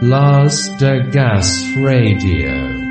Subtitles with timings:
[0.00, 2.87] Last Gas Radio.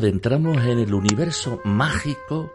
[0.00, 2.50] Adentramos en el universo mágico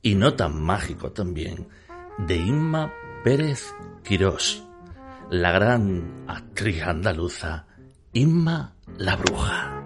[0.00, 1.68] y no tan mágico también
[2.16, 2.90] de Inma
[3.22, 4.64] Pérez Quirós,
[5.28, 7.66] la gran actriz andaluza
[8.14, 9.84] Inma la Bruja.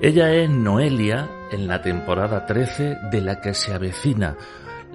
[0.00, 4.36] Ella es Noelia en la temporada 13 de la que se avecina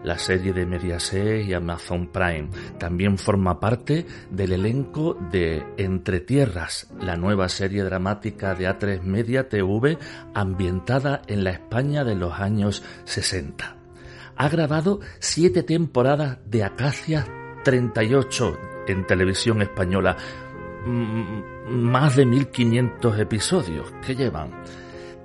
[0.05, 2.49] la serie de Mediaset y Amazon Prime.
[2.77, 9.49] También forma parte del elenco de Entre Tierras, la nueva serie dramática de A3 Media
[9.49, 9.97] TV
[10.33, 13.77] ambientada en la España de los años 60.
[14.37, 17.25] Ha grabado siete temporadas de Acacia
[17.63, 20.17] 38 en televisión española,
[20.85, 24.51] más de 1500 episodios que llevan.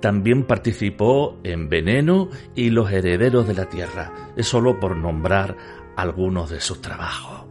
[0.01, 5.55] También participó en Veneno y Los Herederos de la Tierra, es solo por nombrar
[5.95, 7.45] algunos de sus trabajos.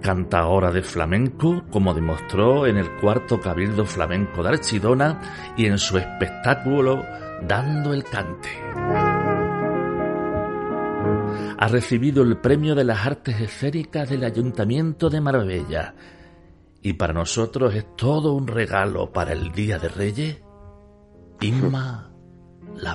[0.00, 5.20] Canta ahora de flamenco, como demostró en el cuarto Cabildo Flamenco de Archidona
[5.56, 7.04] y en su espectáculo
[7.42, 8.48] Dando el Cante.
[11.58, 15.94] Ha recibido el premio de las artes escénicas del Ayuntamiento de Marbella
[16.88, 20.42] y para nosotros es todo un regalo para el Día de Reyes,
[21.38, 22.14] Inma
[22.76, 22.94] la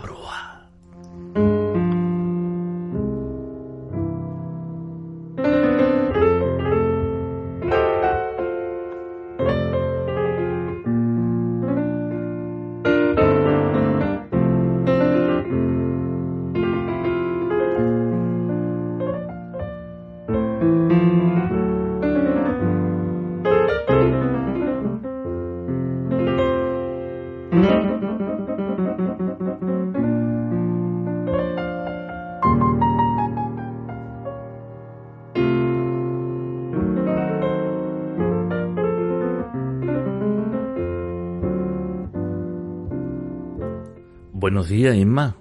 [44.44, 45.38] Buenos días, Inma.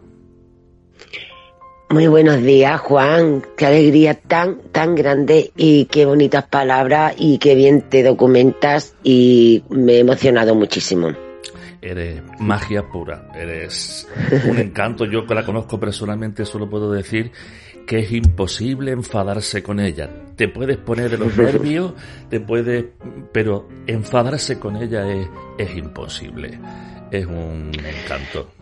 [1.91, 3.43] Muy buenos días, Juan.
[3.57, 9.65] Qué alegría tan, tan grande y qué bonitas palabras y qué bien te documentas y
[9.71, 11.09] me he emocionado muchísimo.
[11.81, 14.07] Eres magia pura, eres
[14.49, 15.05] un encanto.
[15.05, 17.33] Yo que la conozco personalmente solo puedo decir
[17.89, 20.09] que es imposible enfadarse con ella.
[20.37, 21.93] Te puedes poner de los nervios,
[22.31, 22.85] te puedes,
[23.33, 25.27] pero enfadarse con ella es,
[25.59, 26.57] es imposible.
[27.11, 28.62] Es un encanto.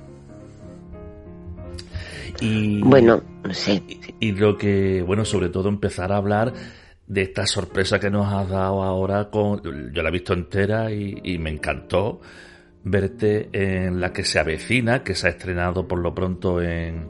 [2.40, 3.82] Y, bueno, no sé.
[4.18, 6.52] Y, lo que, bueno, sobre todo empezar a hablar
[7.06, 9.62] de esta sorpresa que nos has dado ahora con,
[9.92, 12.20] yo la he visto entera y, me encantó
[12.82, 17.08] verte en la que se avecina, que se ha estrenado por lo pronto en,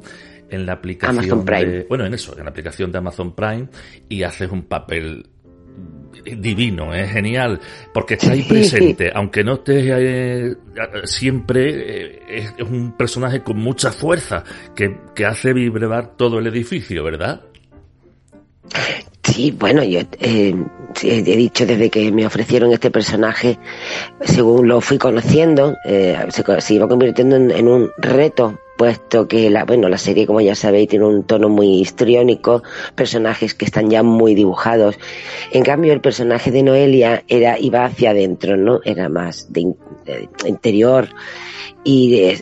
[0.49, 1.87] en la aplicación Amazon Prime.
[1.89, 3.69] bueno, en eso, en la aplicación de Amazon Prime
[4.09, 5.29] y haces un papel
[6.25, 7.61] divino, es genial,
[7.93, 10.57] porque está ahí presente, aunque no estés eh,
[11.05, 17.05] siempre, eh, es, un personaje con mucha fuerza que, que hace vibrar todo el edificio,
[17.05, 17.43] ¿verdad?
[19.23, 20.55] Sí, bueno, yo eh,
[21.03, 23.59] he dicho desde que me ofrecieron este personaje,
[24.21, 29.91] según lo fui conociendo, eh, se, iba convirtiendo en, un reto puesto que la, bueno,
[29.91, 32.63] la serie, como ya sabéis, tiene un tono muy histriónico,
[32.95, 34.99] personajes que están ya muy dibujados.
[35.53, 38.81] En cambio, el personaje de Noelia era, iba hacia adentro, ¿no?
[38.83, 39.75] Era más de,
[40.47, 41.11] interior
[41.85, 42.33] y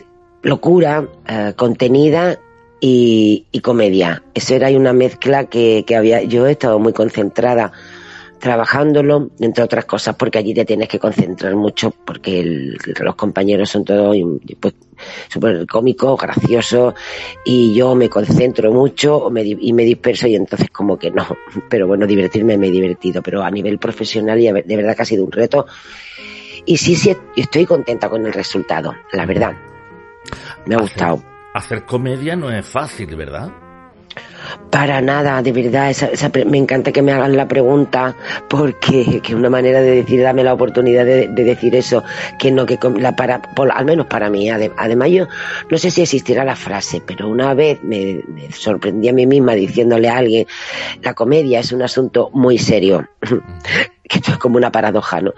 [0.41, 1.09] locura
[1.57, 2.39] contenida
[2.79, 4.23] y, comedia.
[4.33, 7.73] Eso era una mezcla que, que había, yo he estado muy concentrada
[8.39, 13.85] trabajándolo, entre otras cosas, porque allí te tienes que concentrar mucho, porque los compañeros son
[13.85, 14.15] todos
[14.59, 14.73] pues,
[15.27, 16.93] súper cómicos, graciosos,
[17.45, 21.27] y yo me concentro mucho y me disperso, y entonces como que no,
[21.69, 25.05] pero bueno, divertirme me he divertido, pero a nivel profesional y de verdad que ha
[25.05, 25.67] sido un reto,
[26.65, 29.53] y sí, sí, estoy contenta con el resultado, la verdad.
[30.65, 31.23] Me ha gustado.
[31.53, 33.51] Hacer comedia no es fácil, ¿verdad?
[34.69, 35.95] Para nada, de verdad,
[36.45, 38.15] me encanta que me hagan la pregunta
[38.47, 42.03] porque que una manera de decir, dame la oportunidad de, decir eso,
[42.37, 43.41] que no, que la para,
[43.73, 44.49] al menos para mí.
[44.49, 45.27] Además, yo
[45.69, 48.21] no sé si existirá la frase, pero una vez me,
[48.51, 50.45] sorprendí a mí misma diciéndole a alguien,
[51.01, 53.07] la comedia es un asunto muy serio,
[54.07, 55.33] que esto es como una paradoja, ¿no?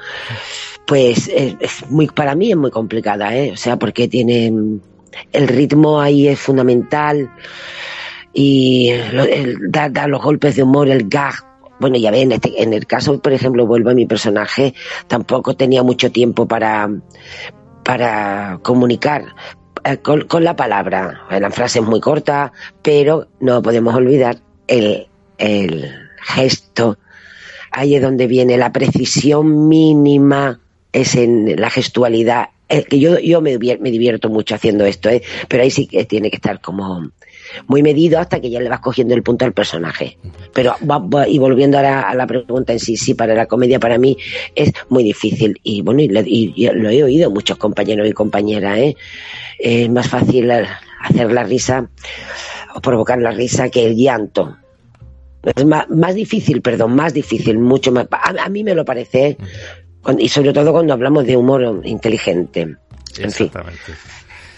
[0.86, 3.52] Pues es, muy, para mí es muy complicada, ¿eh?
[3.54, 4.52] O sea, porque tiene,
[5.32, 7.30] el ritmo ahí es fundamental
[8.34, 11.36] y el, dar, los golpes de humor, el gag.
[11.80, 14.74] Bueno, ya ven, este, en el caso, por ejemplo, vuelvo a mi personaje,
[15.08, 16.90] tampoco tenía mucho tiempo para,
[17.84, 19.34] para comunicar
[19.84, 21.22] eh, con, la palabra.
[21.30, 24.38] La frase es muy corta, pero no podemos olvidar
[24.68, 25.08] el,
[25.38, 25.92] el
[26.22, 27.00] gesto.
[27.72, 30.60] Ahí es donde viene la precisión mínima,
[30.92, 32.50] es en la gestualidad.
[32.68, 35.24] que yo, yo me, me divierto mucho haciendo esto, ¿eh?
[35.48, 37.12] pero ahí sí que tiene que estar como
[37.68, 40.18] muy medido hasta que ya le vas cogiendo el punto al personaje.
[40.54, 40.76] Pero
[41.28, 44.18] y volviendo a la, pregunta en sí, sí, para la comedia para mí
[44.56, 45.60] es muy difícil.
[45.64, 48.96] Y bueno, y, lo he oído muchos compañeros y compañeras, ¿eh?
[49.60, 51.90] Es más fácil hacer la risa
[52.74, 54.58] o provocar la risa que el llanto.
[55.44, 58.08] Es más, difícil, perdón, más difícil, mucho más.
[58.12, 59.38] A, mí me lo parece, ¿eh?
[60.20, 62.78] y sobre todo cuando hablamos de humor inteligente.
[63.18, 63.52] En fin.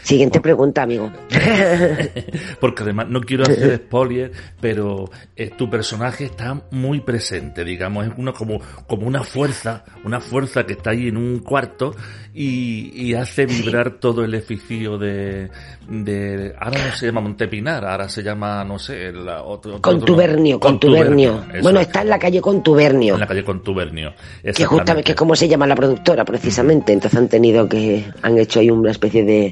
[0.03, 1.11] Siguiente pregunta, amigo.
[2.59, 8.13] Porque además no quiero hacer spoiler, pero eh, tu personaje está muy presente, digamos, es
[8.17, 11.95] una como, como una fuerza, una fuerza que está ahí en un cuarto
[12.33, 15.49] y, hace vibrar todo el edificio de,
[15.87, 21.45] de, ahora no se llama Montepinar, ahora se llama, no sé, la, otro, Contubernio, Contubernio.
[21.61, 23.13] Bueno, está en la calle Contubernio.
[23.13, 24.13] En la calle Contubernio.
[24.41, 26.91] Que justamente, que es como se llama la productora, precisamente.
[26.91, 29.51] Entonces han tenido que, han hecho ahí una especie de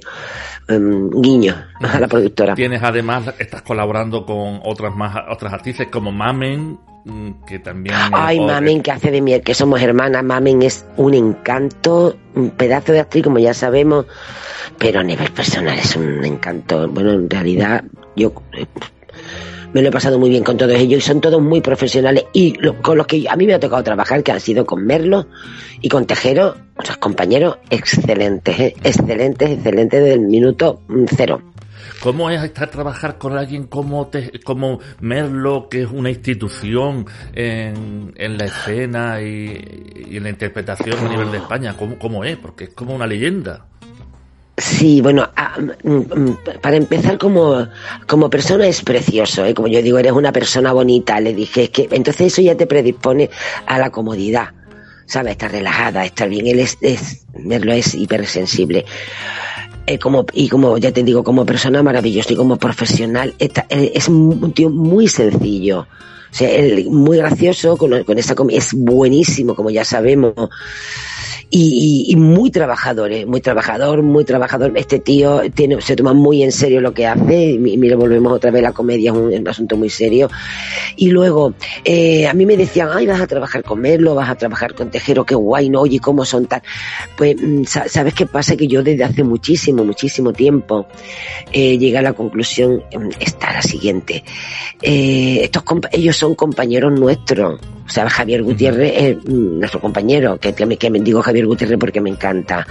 [0.69, 2.55] um, guiño a la productora.
[2.55, 7.95] Tienes además, estás colaborando con otras más, otras artistas como Mamen, Mm, que también...
[8.11, 10.23] Ay, Mamen, que hace de miel, que somos hermanas.
[10.23, 14.05] Mamen es un encanto, un pedazo de actriz, como ya sabemos,
[14.77, 16.87] pero a nivel personal es un encanto.
[16.87, 17.83] Bueno, en realidad
[18.15, 18.67] yo eh,
[19.73, 22.53] me lo he pasado muy bien con todos ellos y son todos muy profesionales y
[22.53, 25.27] con los que a mí me ha tocado trabajar, que han sido con Merlo
[25.81, 28.75] y con Tejero, otros compañeros excelentes, ¿eh?
[28.83, 30.81] excelentes, excelentes desde el minuto
[31.15, 31.41] cero.
[32.01, 34.09] ¿Cómo es estar trabajar con alguien como,
[34.43, 41.09] como Merlo, que es una institución en, en la escena y, en la interpretación a
[41.09, 41.75] nivel de España?
[41.77, 42.37] ¿Cómo, ¿Cómo es?
[42.37, 43.67] Porque es como una leyenda.
[44.81, 47.67] Sí, bueno, ah, mm, mm, para empezar como,
[48.07, 49.53] como persona es precioso, ¿eh?
[49.53, 52.65] como yo digo, eres una persona bonita, le dije, es que entonces eso ya te
[52.65, 53.29] predispone
[53.67, 54.47] a la comodidad,
[55.05, 55.33] ¿sabes?
[55.33, 58.85] Estar relajada, estar bien, él es, es es hipersensible.
[59.85, 63.51] Eh, como, y como ya te digo, como persona maravillosa y como profesional, eh,
[63.93, 65.85] es un tío muy sencillo.
[66.31, 66.49] O sea,
[66.89, 70.33] muy gracioso con, con esa es buenísimo, como ya sabemos
[71.53, 73.25] y, muy trabajador, ¿eh?
[73.25, 74.71] muy trabajador, muy trabajador.
[74.75, 75.41] Este tío
[75.79, 77.51] se toma muy en serio lo que hace.
[77.51, 80.29] Y mira, volvemos otra vez, la comedia es un, asunto muy serio.
[80.95, 84.35] Y luego, eh, a mí me decían, ay, vas a trabajar con Merlo, vas a
[84.35, 85.81] trabajar con Tejero, qué guay, ¿no?
[85.81, 86.61] Oye, ¿cómo son tal?
[87.17, 88.55] Pues, mm, ¿sabes qué pasa?
[88.55, 90.87] Que yo desde hace muchísimo, muchísimo tiempo
[91.51, 94.23] eh, llegué a la conclusión, mm, está la siguiente.
[94.81, 100.53] Eh, estos ellos son compañeros nuestros o sea, Javier Gutiérrez es mm, nuestro compañero, que,
[100.53, 102.65] que, me, digo Javier Gutiérrez porque me encanta.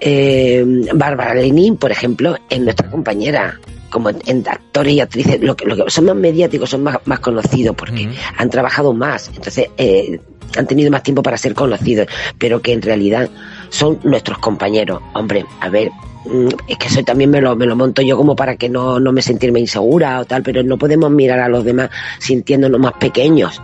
[0.00, 3.60] Eh, Bárbara Lenin, por ejemplo, es nuestra compañera
[3.90, 7.20] como en actores y actrices, lo que, lo que son más mediáticos, son más, más
[7.20, 8.08] conocidos porque
[8.38, 10.20] han trabajado más, entonces eh,
[10.56, 12.06] han tenido más tiempo para ser conocidos,
[12.38, 13.28] pero que en realidad
[13.70, 15.00] son nuestros compañeros.
[15.14, 15.90] Hombre, a ver,
[16.26, 19.00] mm, es que eso también me lo, me lo monto yo como para que no,
[19.00, 22.92] no me sentirme insegura o tal, pero no podemos mirar a los demás sintiéndonos más
[22.94, 23.60] pequeños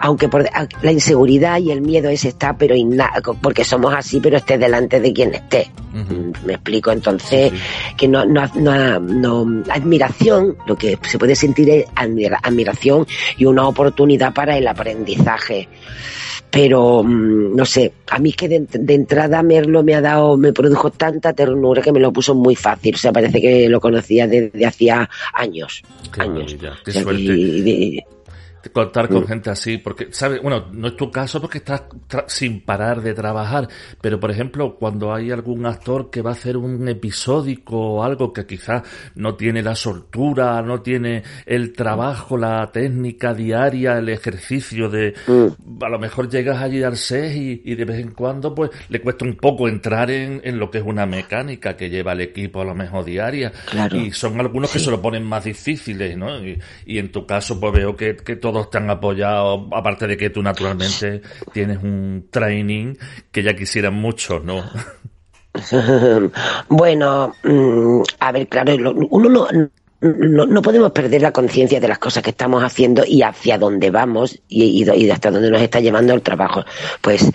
[0.00, 0.48] aunque por,
[0.82, 2.74] la inseguridad y el miedo ese está, pero
[3.40, 5.70] porque somos así, pero esté delante de quien esté.
[5.92, 7.52] Mm, me explico, entonces,
[7.96, 8.48] que no, no,
[8.98, 15.68] no, admiración, lo que se puede sentir es admiración y una oportunidad para el aprendizaje
[16.50, 20.90] pero mm, no sé, a mí que de, entrada Merlo me ha dado, me produjo
[20.90, 24.66] tanta ternura que me lo puso muy fácil, o sea, parece que lo conocía desde
[24.66, 25.82] hacía años.
[26.18, 26.56] años.
[26.84, 28.04] Qué suerte
[28.68, 29.26] contar con mm.
[29.26, 30.42] gente así, porque, ¿sabes?
[30.42, 31.82] Bueno, no es tu caso porque estás
[32.26, 33.68] sin parar de trabajar,
[34.00, 38.32] pero por ejemplo, cuando hay algún actor que va a hacer un episódico o algo
[38.32, 38.82] que quizás
[39.14, 45.82] no tiene la soltura, no tiene el trabajo, la técnica diaria, el ejercicio de, mm.
[45.82, 49.24] a lo mejor llegas allí al set y, de vez en cuando pues le cuesta
[49.24, 52.64] un poco entrar en, en, lo que es una mecánica que lleva el equipo a
[52.64, 53.52] lo mejor diaria.
[53.92, 56.38] Y son algunos que se lo ponen más difíciles, ¿no?
[56.44, 60.06] Y, y en tu caso pues veo que, que todo todos te han apoyado, aparte
[60.06, 62.94] de que tú naturalmente tienes un training
[63.30, 64.64] que ya quisieran muchos, ¿no?
[66.68, 68.74] bueno, mm, a ver, claro,
[69.10, 69.48] uno no,
[70.00, 73.90] no, no, podemos perder la conciencia de las cosas que estamos haciendo y hacia dónde
[73.90, 76.64] vamos y, y, hasta dónde nos está llevando el trabajo.
[77.02, 77.30] Pues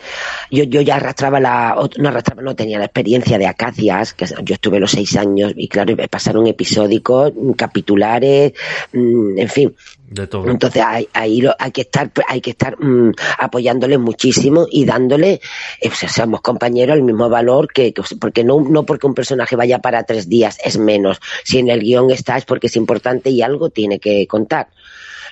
[0.50, 4.56] yo, yo ya arrastraba la, no arrastraba, no tenía la experiencia de Acacias, que yo
[4.56, 8.54] estuve los seis años y claro, pasaron episódicos, capitulares,
[8.94, 9.76] mm, en fin,
[10.08, 11.08] entonces ahí,
[11.58, 15.42] hay que estar, hay que estar mm, apoyándole muchísimo y dándole,
[15.82, 20.04] eh, seamos compañeros, el mismo valor que, porque no, no porque un personaje vaya para
[20.04, 21.20] tres días es menos.
[21.44, 24.68] Si en el guion está es porque es importante y algo tiene que contar.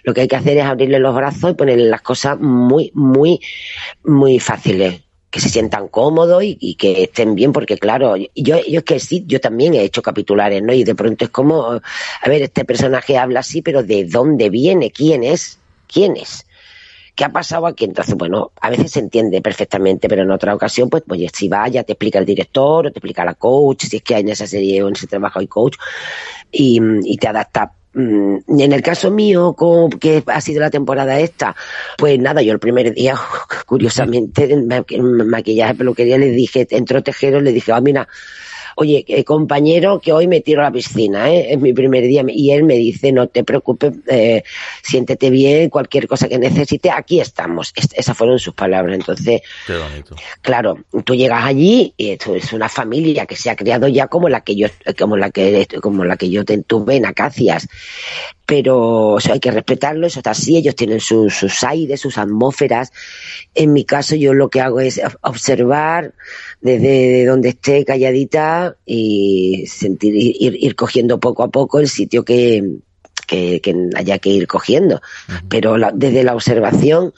[0.04, 3.40] Lo que hay que hacer es abrirle los brazos y ponerle las cosas muy, muy,
[4.04, 5.03] muy fáciles
[5.34, 9.24] que se sientan cómodos y, que estén bien, porque claro, yo, yo es que sí,
[9.26, 10.74] yo también he hecho capitulares, ¿no?
[10.74, 14.92] Y de pronto es como, a ver, este personaje habla así, pero ¿de dónde viene?
[14.92, 15.58] ¿Quién es?
[15.92, 16.46] ¿Quién es?
[17.16, 17.86] ¿Qué ha pasado aquí?
[17.86, 21.84] Entonces, bueno, a veces se entiende perfectamente, pero en otra ocasión, pues, pues si vaya,
[21.84, 24.46] te explica el director o te explica la coach, si es que hay en esa
[24.46, 25.78] serie o en ese trabajo hay coach,
[26.52, 29.56] y, y te adapta en el caso mío,
[30.00, 31.56] que ha sido la temporada esta,
[31.98, 33.16] pues nada, yo el primer día,
[33.66, 38.08] curiosamente, en maquillaje, peluquería, le dije, entró Tejero, le dije, ah, mira,
[38.76, 41.54] oye, eh, compañero, que hoy me tiro a la piscina, ¿eh?
[41.54, 44.44] es mi primer día, y él me dice, no te preocupes, eh,
[44.82, 47.74] siéntete bien, cualquier cosa que necesite, aquí estamos.
[47.76, 48.96] esas fueron sus palabras.
[48.96, 49.42] Entonces,
[50.42, 54.30] claro, tú llegas allí y esto es una familia que se ha criado ya como
[54.30, 57.68] la que yo, como la que, como la que yo tuve en Acacias
[58.56, 62.92] pero hay que respetarlo, eso está así, ellos tienen sus, sus aires, sus atmósferas.
[63.56, 66.14] En mi caso yo lo que hago es observar
[66.62, 72.76] desde donde esté calladita y sentir, ir, ir cogiendo poco a poco el sitio que,
[73.26, 75.02] que, haya que ir cogiendo.
[75.50, 77.12] Pero desde la observación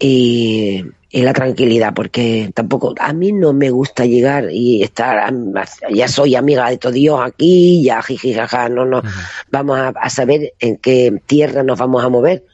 [0.00, 5.32] y, y, la tranquilidad, porque tampoco, a mí no me gusta llegar y estar,
[5.92, 9.02] ya soy amiga de todo Dios aquí, ya jiji, jaja, no, no,
[9.50, 12.44] vamos a, saber en qué tierra nos vamos a mover.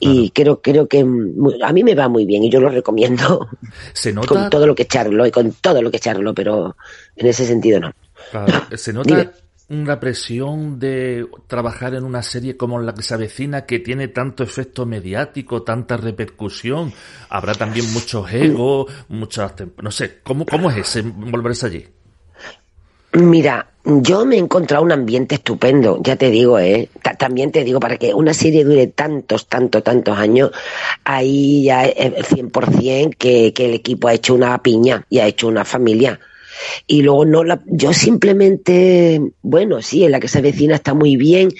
[0.00, 3.48] Y creo, creo que a mí me va muy bien y yo lo recomiendo
[3.92, 4.26] ¿Se nota?
[4.26, 6.76] con todo lo que echarlo y con todo lo que echarlo, pero
[7.16, 7.92] en ese sentido no.
[8.76, 9.32] Se nota
[9.68, 14.42] una presión de trabajar en una serie como la que se avecina, que tiene tanto
[14.42, 16.92] efecto mediático, tanta repercusión.
[17.30, 19.54] Habrá también muchos egos, muchas...
[19.82, 21.86] No sé, ¿cómo, cómo es ese volverse allí?
[23.14, 26.88] Mira, yo me he encontrado un ambiente estupendo, ya te digo, ¿eh?
[27.16, 30.50] también te digo, para que una serie dure tantos, tantos, tantos años,
[31.04, 35.46] ahí ya es 100% que, que el equipo ha hecho una piña y ha hecho
[35.46, 36.18] una familia
[36.86, 41.16] y luego no la, yo simplemente, bueno, sí, en la que se avecina está muy
[41.16, 41.50] bien,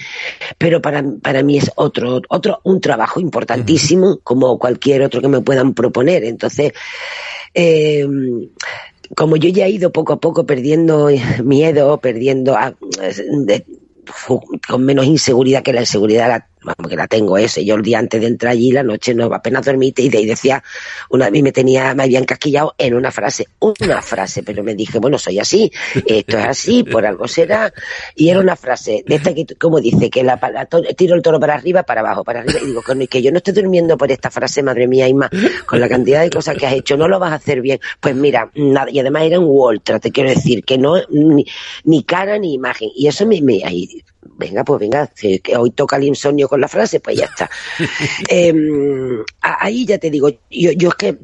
[0.57, 5.41] pero para, para mí es otro, otro, un trabajo importantísimo, como cualquier otro que me
[5.41, 6.23] puedan proponer.
[6.23, 6.73] Entonces,
[7.53, 8.07] eh,
[9.15, 11.09] como yo ya he ido poco a poco perdiendo
[11.43, 12.73] miedo, perdiendo, ah,
[14.67, 16.54] con menos inseguridad que la inseguridad vamos,
[16.87, 17.63] que la tengo ese.
[17.65, 20.25] Yo el día antes de entrar allí, la noche no apenas dormí y de ahí
[20.25, 20.63] decía,
[21.09, 24.99] una vez me tenía, me habían casquillado en una frase, una frase, pero me dije,
[24.99, 25.71] bueno, soy así,
[26.05, 27.73] esto es así, por algo será,
[28.15, 30.39] y era una frase, de esta que, como dice, que la,
[30.95, 33.53] tiro el toro para arriba, para abajo, para arriba, y digo, que yo no estoy
[33.53, 35.29] durmiendo por esta frase, madre mía, Isma,
[35.65, 37.79] con la cantidad de cosas que has hecho, no lo vas a hacer bien.
[37.99, 42.37] Pues mira, nada, y además era un Walter, te quiero decir, que no, ni, cara
[42.37, 43.61] ni imagen, y eso me, me
[44.37, 47.49] venga, pues venga, que hoy toca el insomnio con la frase, pues ya está.
[48.27, 51.17] Em, ahí ya te digo, yo, yo es que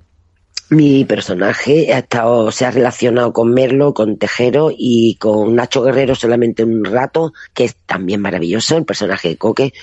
[0.71, 6.15] mi personaje ha estado, se ha relacionado con Merlo, con Tejero y con Nacho Guerrero
[6.15, 9.73] solamente un rato, que es también maravilloso, el personaje de Coque.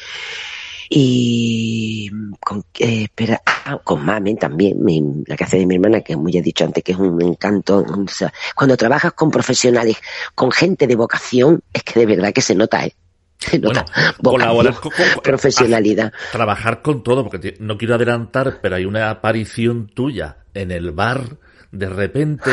[0.88, 2.10] y
[2.40, 6.14] con, eh, espera, ah, con Mamen también, mi, la que hace de mi hermana, que
[6.14, 7.80] como ya he dicho antes, que es un encanto.
[7.80, 9.98] o sea, cuando trabajas con profesionales,
[10.34, 12.94] con gente de vocación, es que de verdad que se nota, ¿eh?
[13.62, 13.84] Bueno,
[14.22, 16.12] colaborar con, con- profesionalidad.
[16.12, 20.90] a- trabajar con todo, porque no quiero adelantar, pero hay una aparición tuya en el
[20.92, 21.22] bar
[21.70, 22.50] de repente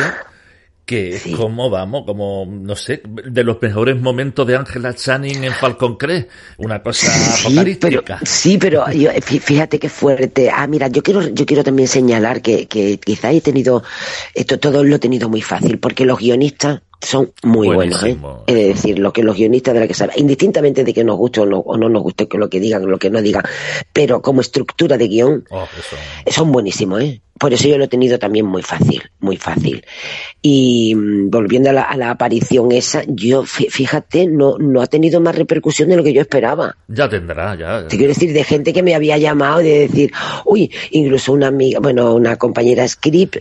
[0.85, 1.31] que Sí.
[1.31, 5.95] es como, vamos, como, no sé, de los mejores momentos de Angela Channing en Falcon
[5.97, 6.29] Crest.
[6.57, 10.51] Una cosa Sí, pero, sí, pero yo, fí- fíjate qué fuerte.
[10.53, 13.83] Ah, mira, yo quiero, yo quiero también señalar que, que quizá he tenido,
[14.35, 18.17] esto todo lo he tenido muy fácil, porque los guionistas son muy buenos, ¿eh?
[18.47, 21.41] Es decir, lo que los guionistas de la que saben, indistintamente de que nos guste
[21.41, 23.43] o no, o no nos guste que lo que digan, lo que no digan,
[23.93, 25.95] pero como estructura de guion, Oh, eso.
[26.31, 27.21] son buenísimos, ¿eh?
[27.37, 29.83] Por eso yo lo he tenido también muy fácil, muy fácil.
[30.41, 34.87] Y mm, volviendo a la, a la aparición esa, yo, fí- fíjate, no, no ha
[34.87, 36.77] tenido más repercusión de lo que yo esperaba.
[36.87, 37.87] Ya tendrá, ya.
[37.87, 40.11] Te quiero decir, de gente que me había llamado de decir,
[40.45, 43.37] uy, incluso una amiga, bueno, una compañera script,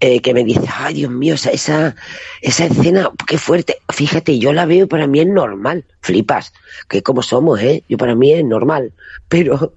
[0.00, 1.94] eh, que me dice, ay Dios mío, esa, esa,
[2.40, 3.78] esa escena, qué fuerte.
[3.88, 5.84] Fíjate, yo la veo y para mí es normal.
[6.00, 6.52] Flipas,
[6.88, 7.84] que como somos, ¿eh?
[7.88, 8.92] Yo para mí es normal.
[9.28, 9.72] Pero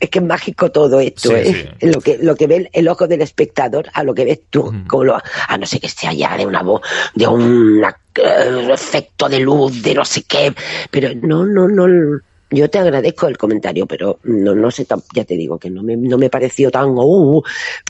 [0.00, 1.74] es que es mágico todo esto, Sí, ¿eh?
[1.80, 1.86] sí.
[1.86, 4.62] Lo que, lo que ve el, el ojo del espectador a lo que ves tú,
[4.62, 4.86] Ujú.
[4.88, 6.82] como lo, a no ser que sea ya de una voz,
[7.14, 10.52] de un eh, efecto de luz, de no sé qué,
[10.90, 11.86] pero no, no, no,
[12.54, 15.96] yo te agradezco el comentario, pero no, no sé, ya te digo que no me,
[15.96, 17.42] no me pareció tan, uh,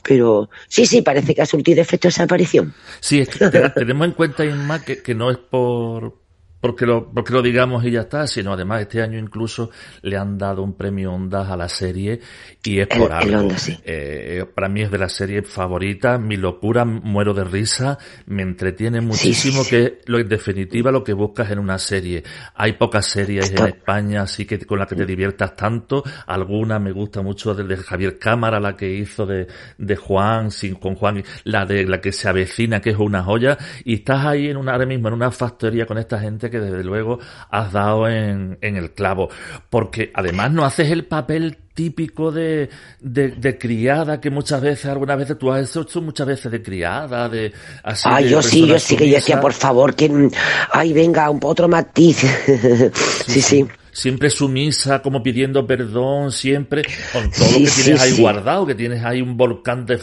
[0.02, 2.74] pero sí, sí, parece que ha surtido efecto esa aparición.
[3.00, 6.23] Sí, es que te- tenemos en cuenta, Inma, que, que no es por
[6.64, 9.68] porque lo, porque lo digamos y ya está, sino además este año incluso
[10.00, 12.20] le han dado un premio Ondas a la serie
[12.62, 13.50] y es por el algo.
[13.58, 13.78] Sí.
[13.84, 19.02] Eh, para mí es de las series favoritas, mi locura, muero de risa, me entretiene
[19.02, 19.70] muchísimo, sí, sí.
[19.70, 22.22] que es lo en definitiva lo que buscas en una serie.
[22.54, 26.02] Hay pocas series en España, así que con las que te diviertas tanto.
[26.26, 30.76] Alguna me gusta mucho de, de Javier Cámara, la que hizo de, de Juan, sin,
[30.76, 33.58] con Juan, la de la que se avecina, que es una joya.
[33.84, 36.84] Y estás ahí en una, ahora mismo en una factoría con esta gente que desde
[36.84, 37.18] luego
[37.50, 39.28] has dado en, en el clavo.
[39.70, 42.70] Porque además no haces el papel típico de,
[43.00, 47.28] de, de criada que muchas veces, algunas veces tú has hecho muchas veces de criada,
[47.28, 48.08] de así.
[48.10, 50.30] Ay, de yo sí, yo sí que yo decía, por favor, que,
[50.72, 52.18] ay, venga, un otro matiz.
[53.26, 53.66] sí, sí.
[53.90, 58.66] Siempre sumisa, como pidiendo perdón, siempre, con todo Sí, lo que sí, tienes ahí guardado,
[58.66, 60.00] que tienes ahí un volcán de,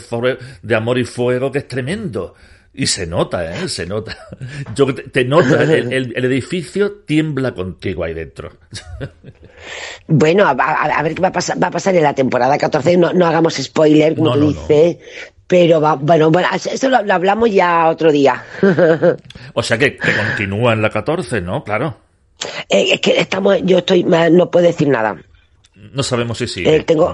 [0.62, 2.34] de amor y fuego que es tremendo.
[2.74, 3.68] Y se nota, ¿eh?
[3.68, 4.16] Se nota.
[4.74, 8.50] Yo te, te nota, el, el- el edificio tiembla contigo ahí dentro.
[10.08, 12.96] Bueno, a, ver qué va a pasar, va a pasar en la temporada 14.
[12.96, 14.96] No, no hagamos spoiler, como No, no, dices.
[15.46, 18.42] Pero va, bueno, bueno, eso lo, lo hablamos ya otro día.
[19.54, 21.62] O sea que, que continúa en la 14, ¿no?
[21.64, 21.98] Claro.
[22.70, 25.16] Eh, es que estamos, yo estoy, no puedo decir nada.
[25.74, 26.74] No sabemos si sigue.
[26.76, 27.12] Eh, tengo-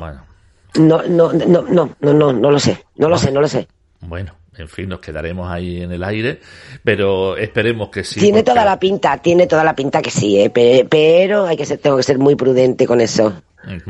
[0.78, 3.66] No, no, no, no, no, no, no lo sé, no lo sé, no lo sé.
[4.00, 6.40] bueno, en fin, nos quedaremos ahí en el aire,
[6.84, 8.20] pero esperemos que sí.
[8.20, 11.56] tiene porque- toda la pinta, tiene toda la pinta que sí, eh, pe- pero hay
[11.56, 13.42] que ser, tengo que ser muy prudente con eso.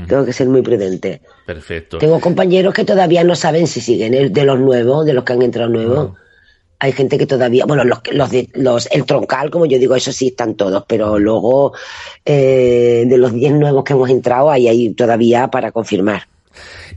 [0.09, 1.21] Tengo que ser muy prudente.
[1.47, 1.99] Perfecto.
[1.99, 5.33] Tengo compañeros que todavía no saben si siguen el- de los nuevos, de los que
[5.35, 6.13] han entrado nuevos.
[6.81, 10.11] Hay gente que todavía, bueno, los, los de los, el troncal, como yo digo, eso
[10.13, 11.73] sí están todos, pero luego
[12.25, 16.23] eh, de los 10 nuevos que hemos entrado, ahí hay todavía para confirmar.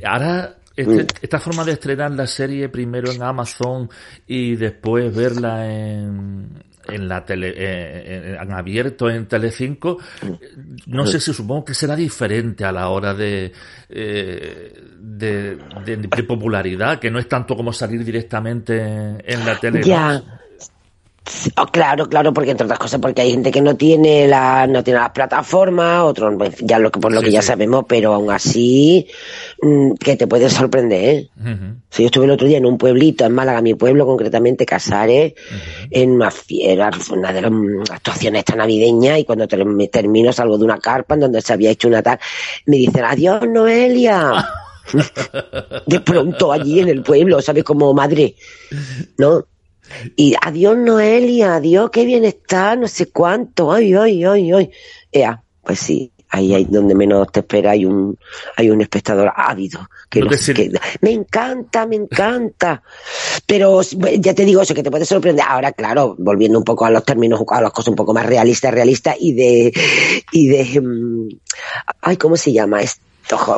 [0.04, 3.90] Ahora, este- esta forma de estrenar la serie primero en Amazon
[4.28, 9.98] y después verla en, en la tele, eh, en, en abierto en Telecinco,
[10.88, 13.52] no sé si supongo que será diferente a la hora de,
[13.90, 19.82] eh, de, de- de popularidad, que no es tanto como salir directamente en la tele.
[21.56, 24.84] Oh, claro, claro, porque entre otras cosas, porque hay gente que no tiene la, no
[24.84, 27.48] tiene las plataformas, otros, ya lo que, por lo Sí, que ya sí.
[27.50, 29.08] sabemos, pero aún así,
[29.62, 31.30] mm, que te puede sorprender, ¿eh?
[31.92, 35.34] Sí, yo estuve el otro día en un pueblito, en Málaga, mi pueblo, concretamente Casares,
[35.92, 40.58] en una fiera, una de las mm, actuaciones esta navideña, y cuando term- termino salgo
[40.58, 42.20] de una carpa en donde se había hecho una tal,
[42.66, 44.44] me dicen, adiós, Noelia.
[45.86, 47.64] de pronto allí en el pueblo, ¿sabes?
[47.64, 48.36] Como madre,
[49.20, 49.46] ¿no?
[50.16, 54.72] Y adiós, Noelia, adiós, qué bien está, no sé cuánto, ay, ay, ay, ay.
[55.12, 58.18] Ea, pues sí, ahí hay donde menos te espera, hay un,
[58.56, 59.90] hay un espectador ávido.
[60.10, 62.82] Que No te qué- me encanta, me encanta.
[63.46, 65.44] Pero ya te digo eso, que te puede sorprender.
[65.48, 68.74] Ahora, claro, volviendo un poco a los términos, a las cosas un poco más realistas,
[68.74, 69.74] realistas y de,
[70.32, 71.28] y de, mm,
[72.02, 73.02] ay, ¿cómo se llama esto?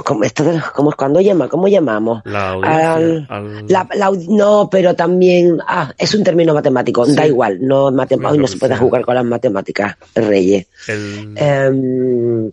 [0.05, 1.47] ¿Cómo, esto de- cómo- cuando llama?
[1.49, 2.21] ¿Cómo llamamos?
[2.25, 7.05] La audiencia, Al- al- la- la audi- no, pero también, ah, es un término matemático,
[7.05, 7.15] Sí.
[7.15, 10.67] da igual, no, es matem- hoy no se puede jugar con las matemáticas, Reyes.
[10.87, 12.51] El- Em,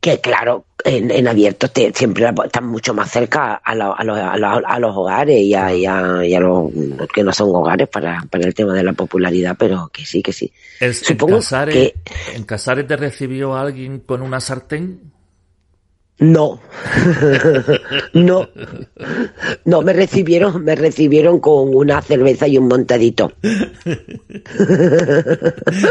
[0.00, 4.18] que claro, en, en abierto te, siempre están mucho más cerca a, lo- a, los-
[4.18, 5.84] a los- a los hogares y a, y
[6.26, 6.72] y los
[7.14, 10.32] que no son hogares para, para el tema de la popularidad, pero que sí, que
[10.32, 10.52] sí.
[10.80, 11.94] El- Supongo en, Casares, que-
[12.34, 15.11] ¿En Casares te recibió alguien con una sartén?
[16.22, 16.60] No,
[18.12, 18.48] no,
[19.64, 23.32] no, me recibieron, me recibieron con una cerveza y un montadito.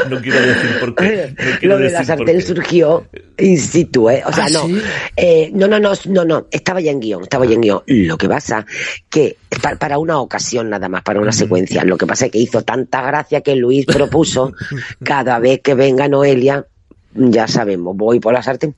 [0.09, 1.33] No quiero decir por qué.
[1.37, 4.23] No quiero Lo de la decir sartén surgió in situ, ¿eh?
[4.25, 4.65] O sea, ¿Ah, no.
[4.65, 4.81] sí?
[5.15, 6.47] Eh, no, no, no, no, no.
[6.49, 7.81] Estaba ya en guion, estaba ya en guion.
[7.85, 8.65] Lo que pasa
[9.09, 9.37] que
[9.79, 11.83] para una ocasión nada más, para una secuencia.
[11.83, 14.53] Lo que pasa es que hizo tanta gracia que Luis propuso
[15.03, 16.65] cada vez que venga Noelia,
[17.13, 18.75] ya sabemos, voy por la sartén.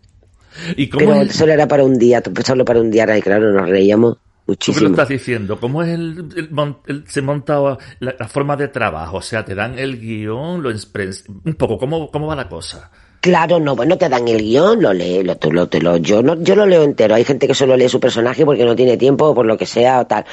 [0.77, 3.51] ¿Y cómo Pero es, solo era para un día, solo para un día, y claro,
[3.51, 4.17] nos reíamos
[4.65, 4.89] tú que lo muchísimo.
[4.89, 5.59] estás diciendo?
[5.59, 6.49] ¿Cómo es el, el
[6.87, 9.17] el- se montaba la, la forma de trabajo?
[9.17, 12.91] O sea, te dan el guion, lo un poco, ¿cómo, cómo va la cosa?
[13.21, 16.21] Claro, no, bueno, te dan el guion, lo lees, lo, tú lo, te lo, yo
[16.21, 17.15] no, yo lo leo entero.
[17.15, 19.65] Hay gente que solo lee su personaje porque no tiene tiempo o por lo que
[19.65, 20.25] sea o tal.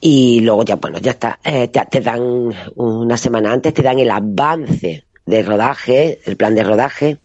[0.00, 1.40] Y luego ya, bueno, ya está.
[1.42, 6.54] Eh, te, te dan una semana antes, te dan el avance de rodaje, el plan
[6.54, 7.18] de rodaje.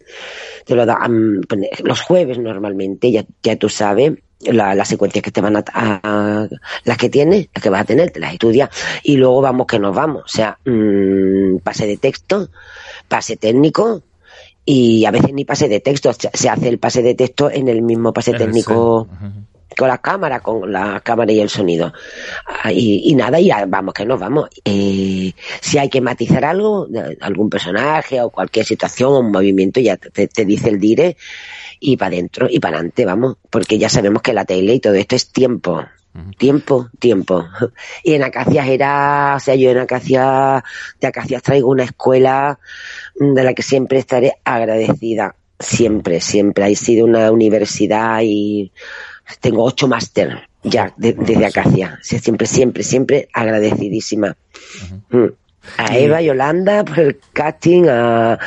[0.64, 1.40] Te lo dan
[1.82, 4.12] los jueves normalmente, ya, ya tú sabes.
[4.46, 6.48] la- las secuencias que te van a, a-
[6.84, 8.68] las que tienes, las que vas a tener, te las estudias
[9.02, 10.22] y luego vamos que nos vamos.
[10.24, 12.50] O sea, mm, pase de texto,
[13.08, 14.02] pase técnico,
[14.66, 17.80] y a veces ni pase de texto, se hace el pase de texto en el
[17.80, 19.08] mismo pase técnico.
[19.76, 21.92] Con la cámara, con la cámara y el sonido.
[22.46, 24.48] Ah, Y, y nada, y vamos que nos vamos.
[24.64, 26.86] Eh, si hay que matizar algo,
[27.20, 31.16] algún personaje o cualquier situación o un movimiento, ya te, te dice el dire
[31.80, 34.94] y para adentro y para adelante, vamos, porque ya sabemos que la tele y todo
[34.94, 35.84] esto es tiempo.
[36.38, 37.44] Tiempo, tiempo.
[38.04, 40.62] Y en Acacias era, o sea, yo en Acacias,
[41.00, 42.60] de Acacias traigo una escuela
[43.16, 45.34] de la que siempre estaré agradecida.
[45.58, 46.64] Siempre, siempre.
[46.64, 48.70] Ha sido una universidad y
[49.40, 51.98] tengo ocho máster ya de- desde Acacia.
[52.00, 54.36] O sea, siempre, siempre, siempre agradecidísima.
[55.10, 55.24] Mm.
[55.78, 58.38] A Eva y Yolanda por el casting, a,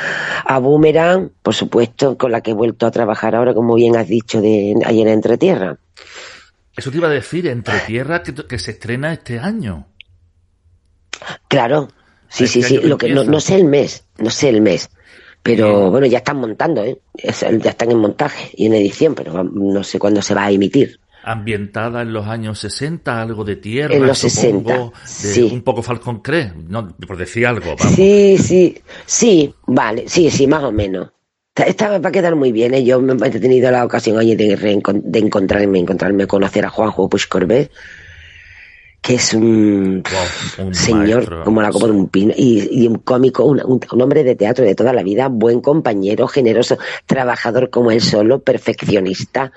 [0.44, 4.06] a Boomerang, por supuesto, con la que he vuelto a trabajar ahora, como bien has
[4.06, 5.78] dicho, de ayer en Entre Tierra.
[6.76, 9.86] Eso te iba a decir, Entre Tierra, que, que se estrena este año.
[11.48, 11.88] Claro,
[12.28, 12.86] sí, Este sí, sí.
[12.86, 14.90] Lo que no, no sé el mes, no sé el mes.
[15.56, 16.98] Pero bueno, ya están montando, ¿eh?
[17.22, 21.00] Ya están en montaje y en edición, pero no sé cuándo se va a emitir.
[21.24, 25.50] Ambientada en los años 60, algo de tierra, En los supongo, 60, de sí.
[25.52, 27.94] un poco Falcon Crest, no, por decir algo, vamos.
[27.94, 31.10] Sí, sí, sí, vale, sí, sí, más o menos.
[31.54, 32.84] Esta- va a quedar muy bien, ¿eh?
[32.84, 37.26] Yo me he tenido la ocasión ayer de, de encontrarme, encontrarme, conocer a Juanjo Puig
[37.28, 37.70] Corbet,
[39.00, 40.02] que es un
[40.58, 43.60] Wow, un señor maestro, como la copa de un pino y, y un cómico, un,
[43.64, 48.40] un- hombre de teatro de toda la vida, buen compañero, generoso, trabajador como él solo,
[48.40, 49.52] perfeccionista,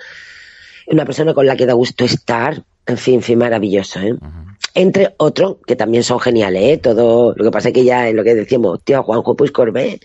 [0.88, 4.16] una persona con la que da gusto estar, en fin, en fin, maravilloso, ¿eh?
[4.74, 6.78] Entre otros, que también son geniales, ¿eh?
[6.78, 10.02] Todo, lo que pasa es que ya es lo que decíamos, tío, Juanjo Puig Corbet,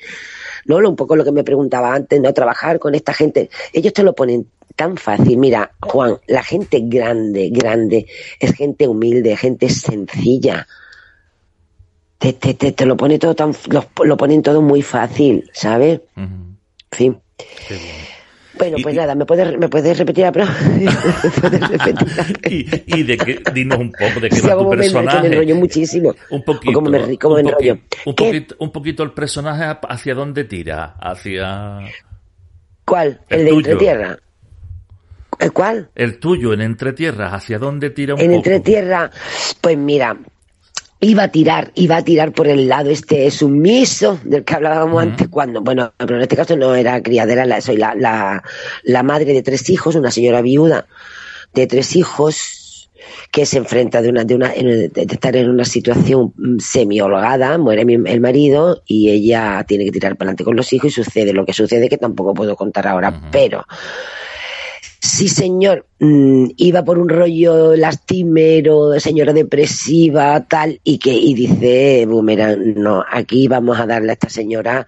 [0.65, 0.77] ¿no?
[0.79, 2.33] Un poco lo que me preguntaba antes, ¿no?
[2.33, 5.39] Trabajar con esta gente, ellos te lo ponen tan fácil.
[5.39, 8.07] Mira, Juan, la gente grande, grande,
[8.41, 10.67] es gente humilde, gente sencilla.
[12.19, 16.01] Te, te, te, te lo pone todo tan, lo, lo ponen todo muy fácil, ¿sabes?
[16.91, 17.19] Fin.
[17.69, 17.97] Qué bien.
[18.59, 20.57] Bueno, pues y- nada, ¿me puedes, ¿me puedes repetir la pregunta?
[22.51, 25.27] Y, y de qué, dinos un poco de qué Sí, va tu como me, personaje.
[25.27, 26.15] enrollo muchísimo.
[26.31, 26.73] Un poquito.
[26.73, 27.79] Como me, como un me poqui- enrollo.
[28.07, 31.81] Un poquito, un poquito el personaje hacia dónde tira, hacia
[32.87, 33.21] ¿Cuál?
[33.29, 33.71] El ¿El, de tuyo.
[33.73, 34.19] Entretierra?
[35.39, 35.91] ¿El cuál?
[35.95, 38.37] el tuyo en Entre Tierras, hacia dónde tira un En poco.
[38.37, 39.11] Entretierra,
[39.61, 40.17] pues mira,
[41.01, 45.29] iba a tirar, iba a tirar por el lado este sumiso del que hablábamos antes
[45.29, 48.43] cuando, bueno, pero en este caso no era criadera, la- soy la, la,
[48.85, 50.87] la madre de tres hijos, una señora viuda
[51.53, 52.89] de tres hijos
[53.31, 57.85] que se enfrenta de una, de una, de estar en una situación semi holgada, muere
[57.85, 61.33] mi- el marido y ella tiene que tirar para adelante con los hijos y sucede
[61.33, 63.65] lo que sucede que tampoco puedo contar ahora, pero
[65.01, 65.87] Sí, señor.
[65.99, 73.03] Mm, iba por un rollo lastimero, señora depresiva, tal, y que y dice Boomerang, no,
[73.11, 74.87] aquí vamos a darle a esta señora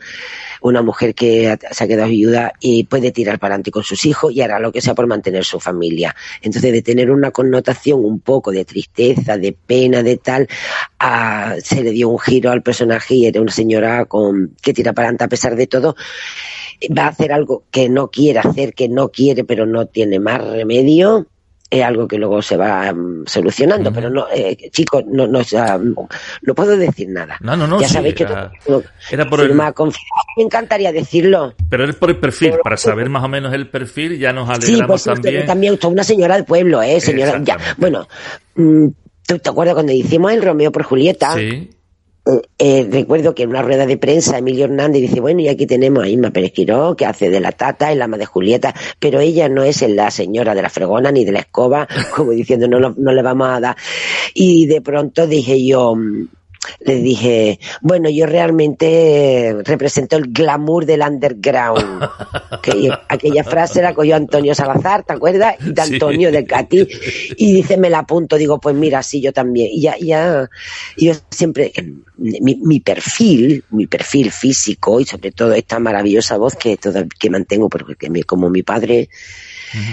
[0.61, 4.33] una mujer que se ha quedado viuda y puede tirar para adelante con sus hijos
[4.35, 6.15] y hará lo que sea por mantener su familia.
[6.43, 10.47] Entonces, de tener una connotación un poco de tristeza, de pena, de tal,
[11.63, 15.09] se le dio un giro al personaje y era una señora con que tira para
[15.09, 15.97] adelante a pesar de todo
[16.97, 20.45] va a hacer algo que no quiere hacer, que no quiere, pero no tiene más
[20.45, 21.27] remedio.
[21.71, 25.41] es algo que luego se va mm, solucionando, pero no, eh, chicos, no, no,
[26.43, 27.37] no, puedo decir nada.
[27.41, 27.81] No, no, no.
[27.81, 29.55] Ya sabéis que era por el...
[29.55, 31.55] me encantaría decirlo.
[31.69, 35.03] Pero es por el perfil, para saber más o menos el perfil, ya nos alegramos
[35.03, 35.47] sí, pues, también.
[35.47, 37.41] también una señora del pueblo, eh, señora.
[37.43, 38.09] Ya, bueno,
[38.55, 38.87] mm,
[39.27, 41.35] ¿tú te acuerdas cuando hicimos el Romeo por Julieta?
[41.35, 41.71] Sí.
[42.59, 46.05] Eh, recuerdo que en una rueda de prensa Emilio Hernández dice, bueno, y aquí tenemos
[46.05, 49.49] a Inma Pérez Quiró, que hace de la tata, el ama de Julieta, pero ella
[49.49, 53.13] no es la señora de la fregona ni de la escoba, como diciendo, no, no
[53.13, 53.77] le vamos a dar.
[54.35, 55.97] Y de pronto dije yo,
[56.81, 62.09] le dije, bueno, yo realmente represento el glamour del underground.
[62.63, 65.57] que aquella frase la cogió Antonio Salazar, ¿te acuerdas?
[65.61, 66.89] Y de Antonio del Cati.
[67.37, 69.69] Y dice, me la apunto, digo, pues mira, sí, yo también.
[69.73, 70.49] Y ya, ya,
[70.97, 71.73] yo siempre,
[72.17, 77.69] mi, perfil, mi perfil físico y sobre todo esta maravillosa voz que, todo, que mantengo,
[77.69, 79.09] porque me, como mi padre,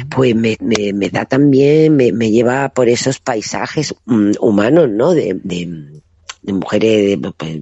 [0.10, 5.14] pues me, me, da también, me, me lleva por esos paisajes mm, humanos, ¿no?
[5.14, 6.02] de, de
[6.54, 7.62] mujeres pues,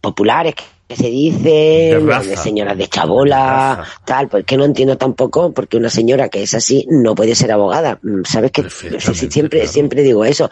[0.00, 0.54] populares
[0.88, 6.28] que se dice, de, señoras de chabola, tal, porque no entiendo tampoco porque una señora
[6.28, 7.98] que es así no puede ser abogada.
[8.02, 10.48] Mm, ¿Sabes que siempre siempre digo eso?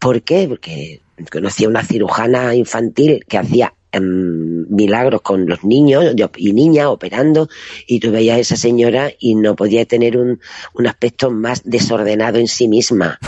[0.00, 0.46] ¿Por qué?
[0.48, 6.86] Porque conocí a una cirujana infantil que hacía em, milagros con los niños y niñas
[6.86, 7.48] operando
[7.86, 10.40] y tú veías a esa señora y no podía tener un,
[10.72, 13.18] un aspecto más desordenado en sí misma.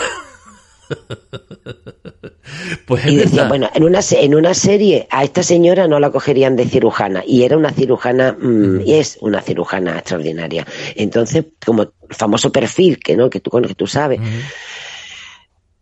[2.86, 6.56] pues y decía, bueno, en una, en una serie a esta señora no la cogerían
[6.56, 10.66] de cirujana y era una cirujana, mm, y es una cirujana extraordinaria.
[10.94, 14.20] Entonces, como el famoso perfil que no que tú, que tú sabes,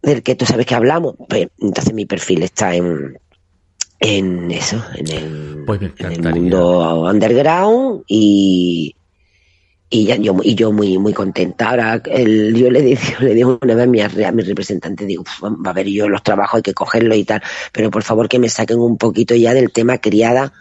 [0.03, 3.19] del que tú sabes que hablamos, pues entonces mi perfil está en,
[4.01, 8.96] en eso, en el, pues en el mundo underground y,
[9.89, 13.75] y yo y yo muy muy contenta ahora el, yo le dije le digo una
[13.75, 16.75] vez a mi, a mi representante digo va a ver yo los trabajos hay que
[16.75, 20.53] cogerlos y tal pero por favor que me saquen un poquito ya del tema criada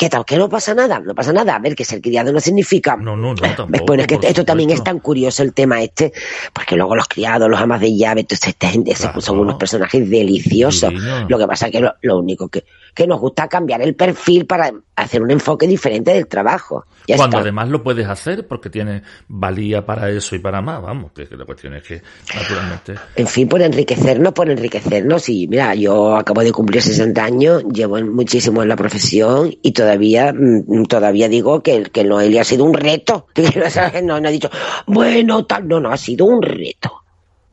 [0.00, 0.24] ¿Qué tal?
[0.24, 1.56] Que no pasa nada, no pasa nada.
[1.56, 2.96] A ver, que ser criado no significa.
[2.96, 3.84] No, no, no, tampoco.
[3.86, 6.10] Bueno, es que esto también es tan curioso el tema este,
[6.54, 10.90] porque luego los criados, los amas de llave, esta gente son unos personajes deliciosos.
[11.28, 14.72] Lo que pasa es que lo único que, que nos gusta cambiar el perfil para
[14.96, 16.84] hacer un enfoque diferente del trabajo.
[17.16, 21.26] Cuando además lo puedes hacer porque tiene valía para eso y para más, vamos, que,
[21.36, 22.02] la cuestión es que
[22.34, 22.94] naturalmente...
[23.16, 25.28] En fin, por enriquecernos, por enriquecernos.
[25.28, 30.32] Y mira, yo acabo de cumplir 60 años, llevo muchísimo en la profesión y todavía
[30.32, 33.26] mm, todavía digo que, que Noelia ha sido un reto.
[34.02, 34.50] No, no ha dicho,
[34.86, 36.99] bueno, tal, no, no, ha sido un reto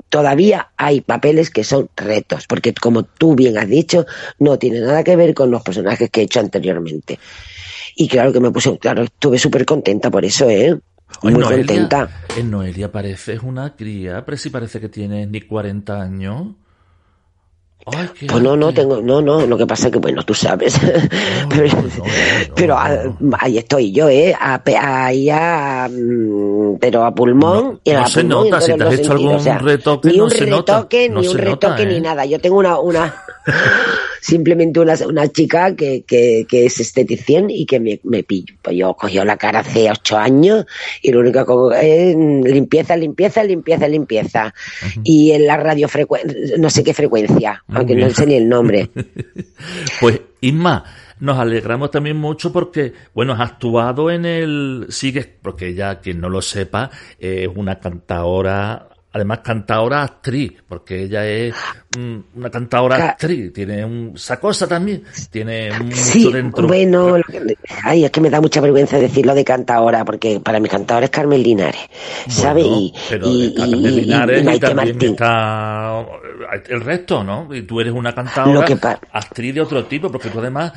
[0.10, 4.06] todavía hay papeles que son retos, porque como tú bien has dicho,
[4.40, 7.20] no tiene nada que ver con los personajes que he hecho anteriormente.
[7.96, 10.78] Y claro que me puse, claro, estuve súper contenta por eso, ¿eh?
[11.24, 12.10] Muy contenta.
[12.36, 16.48] En Noelia pareces una cría, pero si parece que tienes ni 40 años.
[17.90, 20.78] Pues no, no, tengo, no, no, lo que pasa es que, bueno, tú sabes,
[22.56, 22.78] pero,
[23.40, 24.36] ahí estoy yo, ¿eh?
[24.38, 25.90] ahí a,
[26.82, 27.80] pero a pulmón.
[27.86, 31.28] y a no se nota, si te has hecho algún retoque, ni un retoque, Ni
[31.28, 32.02] un retoque, ni ¿eh?
[32.02, 32.26] nada.
[32.26, 33.24] Yo tengo una, una
[34.22, 38.56] simplemente una, una chica que, que, que es esteticien y que me, me pillo.
[38.62, 40.66] Pues yo cogió la cara hace ocho años
[41.02, 44.54] y lo único que es limpieza, limpieza, limpieza, limpieza.
[45.04, 48.90] Y en la radiofrecuencia, no sé qué frecuencia, aunque no sé ni el nombre.
[50.00, 50.84] pues, Inma,
[51.20, 56.30] nos alegramos también mucho porque, bueno, has actuado en el, sigues, porque ya quien no
[56.30, 61.56] lo sepa, es una cantadora además cantadora actriz, porque ella es
[62.36, 66.68] una cantadora actriz, tiene un, esa cosa también, tiene mucho sí, dentro.
[66.68, 67.18] Bueno,
[67.84, 71.12] ay, es que me da mucha vergüenza decirlo de cantadora, porque para mi cantadora es
[71.12, 71.82] Carmen Linares,
[72.28, 72.66] ¿sabes?
[72.66, 76.06] y, y, Carmen Linares y, también está
[76.68, 77.54] el resto, ¿no?
[77.54, 78.66] Y tú eres una cantadora
[79.12, 80.74] actriz de otro tipo, porque tú además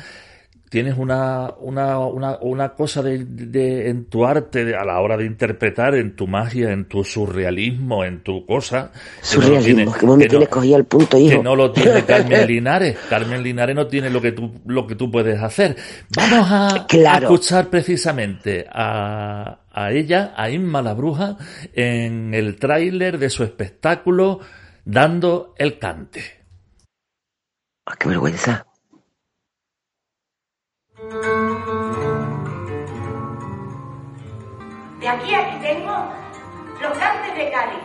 [0.71, 5.25] tienes una, una, una, una cosa de, de, en tu arte a la hora de
[5.25, 8.89] interpretar, en tu magia, en tu surrealismo, en tu cosa.
[9.21, 11.39] Surrealismo, que, no me tienes cogido el punto, hijo.
[11.39, 12.97] Que no lo tiene Carmen Linares.
[13.09, 15.75] Carmen Linares no tiene lo que tú, lo que tú puedes hacer.
[16.15, 21.35] Vamos a, escuchar precisamente a, a ella, a Inma la Bruja,
[21.73, 24.39] en el tráiler de su espectáculo
[24.85, 26.43] Dando el Cante.
[27.85, 28.65] Ah, ¡Qué vergüenza!
[34.99, 36.13] De aquí a aquí tengo
[36.81, 37.77] los cantes de Cali,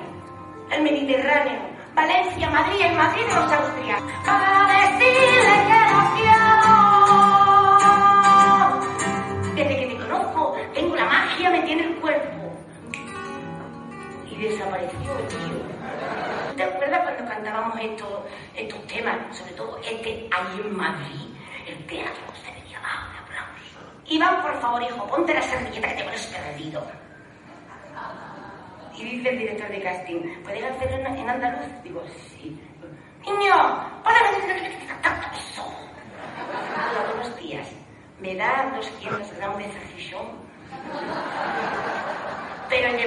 [0.71, 1.61] el Mediterráneo,
[1.95, 4.03] Valencia, Madrid, el Madrid de los Austrias.
[4.25, 6.86] Para decirle que no quiero.
[14.39, 16.57] y desapareció el tío.
[16.57, 18.21] ¿Te acuerdas cuando cantábamos estos,
[18.55, 19.37] estos temas?
[19.37, 21.29] Sobre todo este ahí en Madrid,
[21.67, 23.79] el teatro se venía abajo de aplauso.
[24.07, 26.87] Iván, por favor, hijo, ponte la servilleta que te pones perdido.
[28.97, 31.83] Y dice el director de casting, ¿puedes hacerlo en andaluz?
[31.83, 32.59] Digo, sí.
[33.27, 33.55] Niño,
[34.03, 34.31] para
[35.37, 35.65] eso.
[36.95, 37.69] Todos los días
[38.21, 40.46] me da 200 gramos de salchichón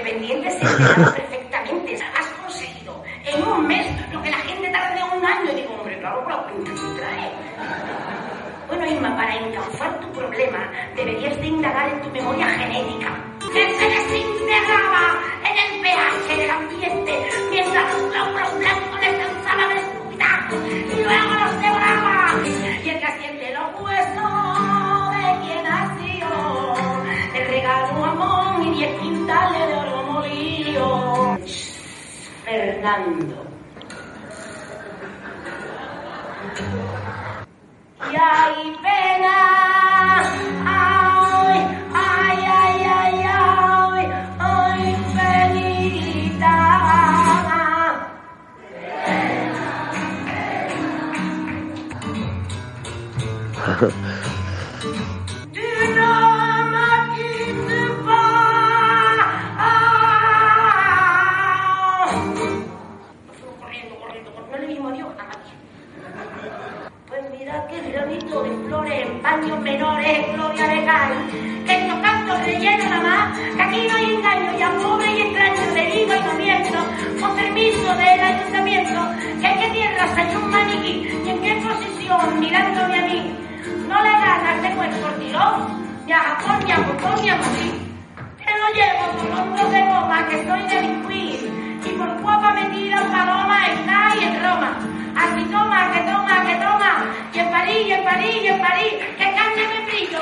[0.04, 1.96] pero Independiente se enteraba perfectamente.
[1.96, 5.54] Has conseguido en un mes lo que la gente tarda un año.
[5.54, 7.32] Digo, hombre, claro, pero ¿qué te trae?
[8.68, 11.99] Bueno, Inma, para encauzar tu problema, deberías de indagar en
[32.90, 33.49] Fernando.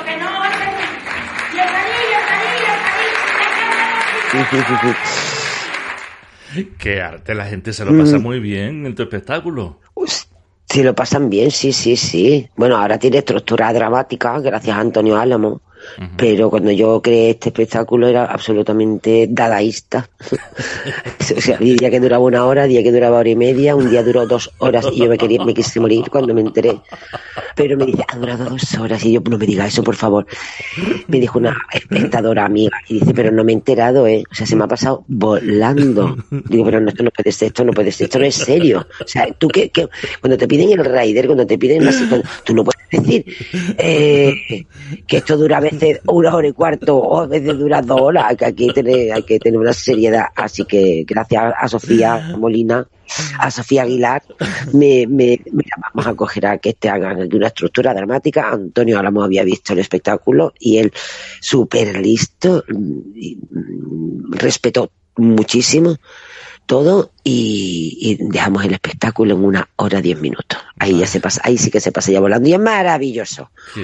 [0.04, 0.58] Que no es.
[6.54, 6.64] Y.
[6.78, 9.80] Qué arte, la gente se lo pasa muy bien en tu espectáculo.
[10.70, 12.48] Sí, lo pasan bien, sí, sí, sí.
[12.56, 15.62] Bueno, ahora tiene estructura dramática, gracias a Antonio Álamo.
[16.16, 20.08] Pero cuando yo creé este espectáculo era absolutamente dadaísta.
[21.36, 24.02] o sea, día que duraba una hora, día que duraba hora y media, un día
[24.02, 26.80] duró dos horas y yo me quería, me quise morir cuando me enteré.
[27.54, 30.26] Pero me dice, ha durado dos horas y yo, no me diga eso, por favor.
[31.08, 34.24] Me dijo una espectadora amiga y dice, pero no me he enterado, eh.
[34.30, 36.16] O sea, se me ha pasado volando.
[36.30, 38.86] Digo, pero no, esto no puede ser, esto no puede ser, esto no es serio.
[39.04, 39.70] O sea, tú que
[40.20, 41.92] cuando te piden el rider, cuando te piden la
[42.44, 43.24] tú no puedes decir
[43.78, 44.64] eh,
[45.06, 48.36] que esto dura a veces una hora y cuarto o a veces dura dos horas,
[48.36, 50.26] que hay que tener, hay que tener una seriedad.
[50.34, 52.86] Así que gracias a Sofía Molina,
[53.38, 54.22] a Sofía Aguilar,
[54.72, 58.50] me, me, mira, vamos a coger a que este hagan aquí una estructura dramática.
[58.50, 60.92] Antonio Álamo había visto el espectáculo y él,
[61.40, 62.64] súper listo,
[63.14, 65.96] y, mm, respetó muchísimo
[66.68, 70.58] todo y, y dejamos el espectáculo en una hora diez minutos.
[70.78, 73.50] Ahí ya se pasa, ahí sí que se pasa ya volando y es maravilloso.
[73.74, 73.82] Sí.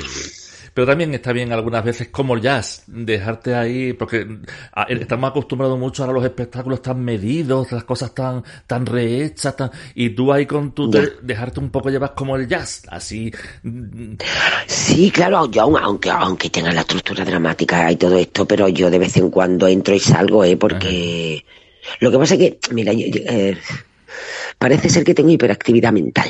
[0.75, 4.27] Pero también está bien algunas veces como el jazz, dejarte ahí, porque
[4.73, 9.71] a- estamos acostumbrados mucho a los espectáculos tan medidos, las cosas tan, tan rehechas, tan,
[9.95, 14.15] y tú ahí con tu, te- dejarte un poco llevar como el jazz, así, mm,
[14.67, 18.91] Sí, claro, yo aun- aunque aunque tenga la estructura dramática y todo esto, pero yo
[18.91, 21.45] de vez en cuando entro y salgo, eh, porque
[22.01, 23.57] lo que pasa es que, mira, yo- yo, eh,
[24.59, 26.29] parece ser que tengo hiperactividad mental.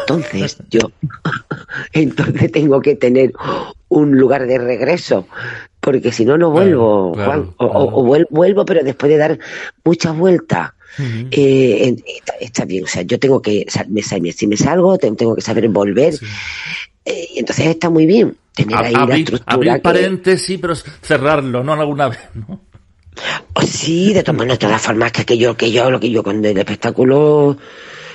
[0.00, 0.80] Entonces, yo,
[1.92, 3.32] entonces tengo que tener
[3.88, 5.26] un lugar de regreso,
[5.80, 7.68] porque si no, no vuelvo, claro, Juan.
[7.92, 9.38] O, vuelvo, pero después de dar
[9.84, 10.72] muchas vueltas.
[11.30, 13.64] Eh, está, está bien, o sea, yo tengo que,
[14.34, 16.14] si me salgo, te- tengo que saber volver.
[17.04, 19.54] Eh, y entonces está muy bien tener ahí la abrir, estructura.
[19.54, 21.72] abrir que- paréntesis, pero cerrarlo, ¿no?
[21.72, 22.60] Alguna vez, ¿no?
[23.54, 26.10] Oh, Sí, de todas maneras, de todas formas, que, que yo, que yo, lo que
[26.10, 27.58] yo con el espectáculo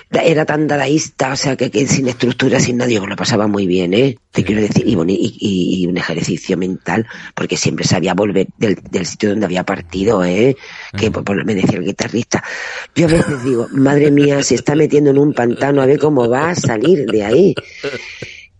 [0.09, 3.93] era tan dadaísta, o sea, que, que sin estructura, sin nadie, lo pasaba muy bien,
[3.93, 4.17] ¿eh?
[4.31, 7.05] Te quiero decir, y, y, y- un ejercicio mental,
[7.35, 10.55] porque siempre sabía volver del, del sitio donde había partido, ¿eh?
[10.95, 12.41] Que por- me decía el guitarrista.
[12.95, 16.29] Yo a veces digo, madre mía, se está metiendo en un pantano, a ver cómo
[16.29, 17.55] va a salir de ahí.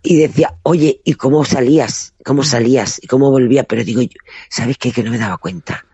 [0.03, 2.13] Y decía, oye, ¿y cómo salías?
[2.25, 2.99] ¿Cómo salías?
[3.01, 3.65] ¿Y cómo volvías?
[3.67, 4.01] Pero digo,
[4.49, 4.91] ¿sabes qué?
[4.91, 5.85] Que no me daba cuenta.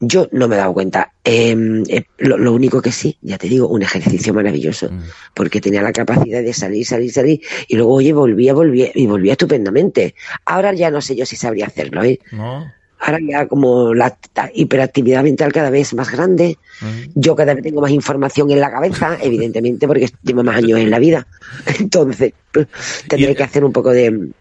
[0.00, 1.12] Yo no me he dado cuenta.
[1.24, 1.56] Eh,
[1.88, 5.00] eh, lo, lo único que sí, ya te digo, un ejercicio maravilloso, Mm.
[5.34, 9.32] porque tenía la capacidad de salir, salir, salir, y luego, oye, volvía, volvía, y volvía
[9.32, 10.14] estupendamente.
[10.44, 12.20] Ahora ya no sé yo si sabría hacerlo, ¿eh?
[12.32, 12.72] ¿No?
[13.00, 14.16] Ahora ya como la
[14.54, 17.12] hiperactividad mental cada vez más grande, Ujú.
[17.14, 20.90] yo cada vez tengo más información en la cabeza, evidentemente porque llevo más años en
[20.90, 21.26] la vida.
[21.80, 22.32] Entonces,
[23.08, 24.32] tendré que hacer un poco de mm,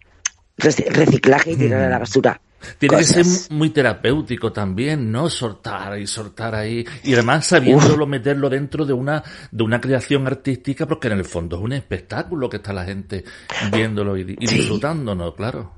[0.58, 2.40] reci- reciclaje y tirar a la basura.
[2.80, 5.30] Tiene que ser muy terapéutico también, ¿no?
[5.30, 6.86] Soltar y soltar ahí.
[7.04, 11.58] Y además sabiéndolo meterlo dentro de una, de una creación artística, porque en el fondo
[11.58, 13.24] es un espectáculo que está la gente
[13.72, 14.58] viéndolo y, y Sí.
[14.58, 15.72] disfrutándolo, claro.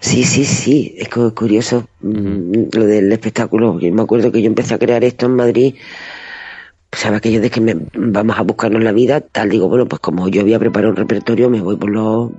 [0.00, 3.78] Sí, sí, sí, es cu- curioso mm, lo del espectáculo.
[3.78, 5.74] Yo me acuerdo que yo empecé a crear esto en Madrid,
[6.90, 10.28] sabes aquello de que me, vamos a buscarnos la vida, tal, digo, bueno, pues como
[10.28, 12.30] yo había preparado un repertorio, me voy por los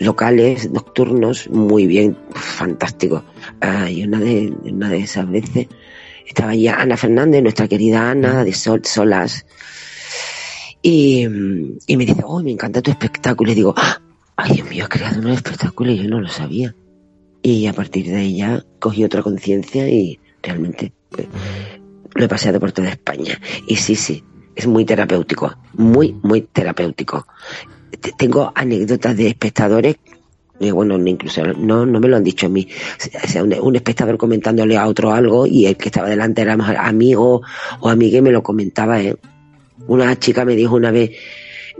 [0.00, 3.24] locales, nocturnos, muy bien, fantástico.
[3.60, 5.68] Ah, y una de, una de esas veces
[6.26, 9.46] estaba ya Ana Fernández, nuestra querida Ana, de Sol, Solas,
[10.82, 13.52] y, mm, y me dice, oh, me encanta tu espectáculo.
[13.52, 14.00] Y digo, "Ah,
[14.36, 16.74] ay Dios mío, has creado un espectáculo y yo no lo sabía.
[17.42, 21.26] Y a partir de ahí ya cogí otra conciencia y realmente pues,
[22.14, 23.40] lo he paseado por toda España.
[23.66, 24.22] Y sí, sí,
[24.54, 27.26] es muy terapéutico, muy, muy terapéutico.
[28.00, 29.96] Te- Tengo anécdotas de espectadores,
[30.60, 32.66] bueno, no incluso no, no me lo han dicho a mí.
[33.22, 36.74] O sea, un, espectador comentándole a otro algo y el que estaba delante era más
[36.78, 37.42] amigo
[37.80, 39.16] o amiga y me lo comentaba, ¿eh?
[39.88, 41.10] Una chica me dijo una vez,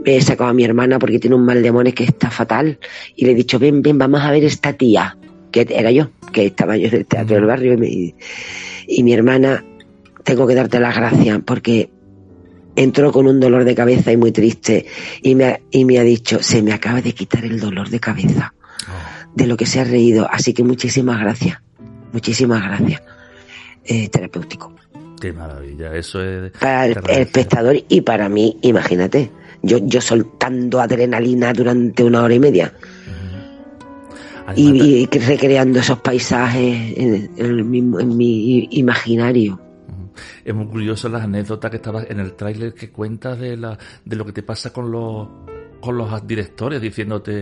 [0.03, 2.77] me he sacado a mi hermana porque tiene un mal de amores que está fatal
[3.15, 5.17] y le he dicho, ven, ven, vamos a ver esta tía,
[5.51, 8.13] que era yo, que estaba yo en el teatro del barrio y,
[8.87, 9.63] y mi hermana,
[10.23, 11.89] tengo que darte las gracias porque
[12.75, 14.85] entró con un dolor de cabeza y muy triste
[15.21, 17.99] y me, ha- y me ha dicho, se me acaba de quitar el dolor de
[17.99, 18.53] cabeza
[19.33, 21.59] de lo que se ha reído, así que muchísimas gracias,
[22.13, 23.01] muchísimas gracias.
[23.83, 24.73] Eh, terapéutico.
[25.19, 26.51] Qué maravilla, eso es...
[26.53, 32.39] para el, espectador y para mí, imagínate, yo, yo soltando adrenalina durante una hora y
[32.39, 32.73] media.
[34.55, 39.59] Y, y recreando esos paisajes en, en el mismo, en mi imaginario.
[40.43, 44.15] Es muy curioso las anécdotas que estabas en el tráiler que cuentas de la de
[44.15, 45.27] lo que te pasa con los
[45.81, 47.39] con los directores diciéndote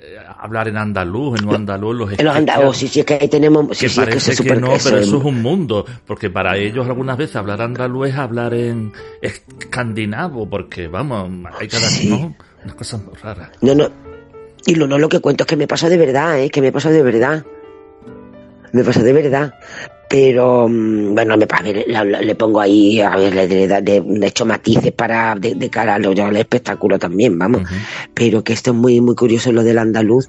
[0.00, 3.14] eh, hablar en andaluz, en no andaluz, los En los andaluz, sí, sí, es que
[3.20, 5.40] ahí tenemos, sí, que sí, es que parece que, no, pero es- eso es un
[5.42, 8.92] mundo, porque para ellos algunas veces hablar andaluz es hablar en
[9.22, 12.10] escandinavo, porque vamos, hay cada Sí.
[12.10, 12.36] ¿no?
[12.62, 13.50] unas cosas raras.
[13.62, 13.88] No, no.
[14.66, 16.50] Y lo, no lo que cuento es que me pasó de verdad, ¿eh?
[16.50, 17.44] Que me pasó de verdad.
[18.72, 19.54] Me pasó de verdad.
[20.08, 21.46] Pero, mm, bueno, me,
[21.94, 25.54] a ver, le pongo ahí, a ver, le, le, le- le echo matices para, de,
[25.54, 27.62] de cara al espectáculo también, vamos.
[28.14, 30.28] Pero que esto es muy, muy curioso lo del andaluz.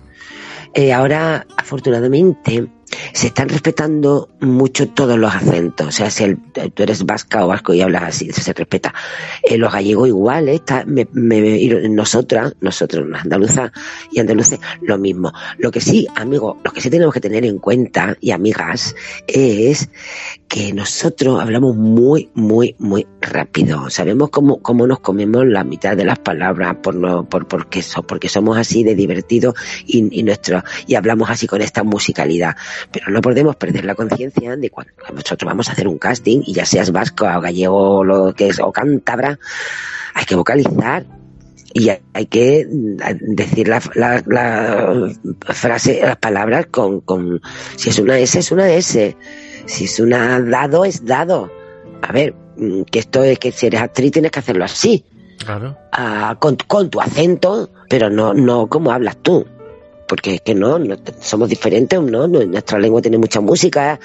[0.74, 2.68] Eh, ahora, afortunadamente,
[3.14, 5.88] se están respetando mucho todos los acentos.
[5.88, 6.38] O sea, si el-
[6.74, 8.94] tú eres vasca o vasco y hablas así, se respeta.
[9.44, 10.56] Eh, los gallegos igual, ¿eh?
[10.56, 13.72] Está- me- me- nosotras, nosotros, andaluzas
[14.12, 15.32] y andaluces, lo mismo.
[15.58, 18.96] Lo que sí, amigos, lo que sí tenemos que tener en cuenta, y amigas,
[19.28, 19.90] es
[20.48, 23.90] que nosotros hablamos muy, muy, muy rápido.
[23.92, 28.02] Sabemos cómo, cómo nos comemos la mitad de las palabras por no, por, porque, so-
[28.04, 29.54] porque somos así de divertidos
[29.86, 32.56] y nuestro, y hablamos así con esta musicalidad.
[32.92, 36.54] Pero no podemos perder la conciencia de cuando nosotros vamos a hacer un casting, y
[36.54, 39.40] ya seas vasco o gallego o lo que es, o cántabra,
[40.14, 41.06] hay que vocalizar
[41.74, 47.42] y hay que mm, decir la, la, la frase, las palabras con, con,
[47.76, 49.16] si es una S, es una S,
[49.66, 51.52] si es una dado, es dado.
[52.02, 55.06] A ver, mm, que esto es que si eres actriz tienes que hacerlo así,
[55.46, 55.78] Claro.
[55.92, 59.46] ah, con, con tu acento, pero no, no como hablas tú.
[60.10, 62.28] Porque es que no, no somos diferentes, ¿no?
[62.28, 64.00] Nuestra lengua tiene mucha música,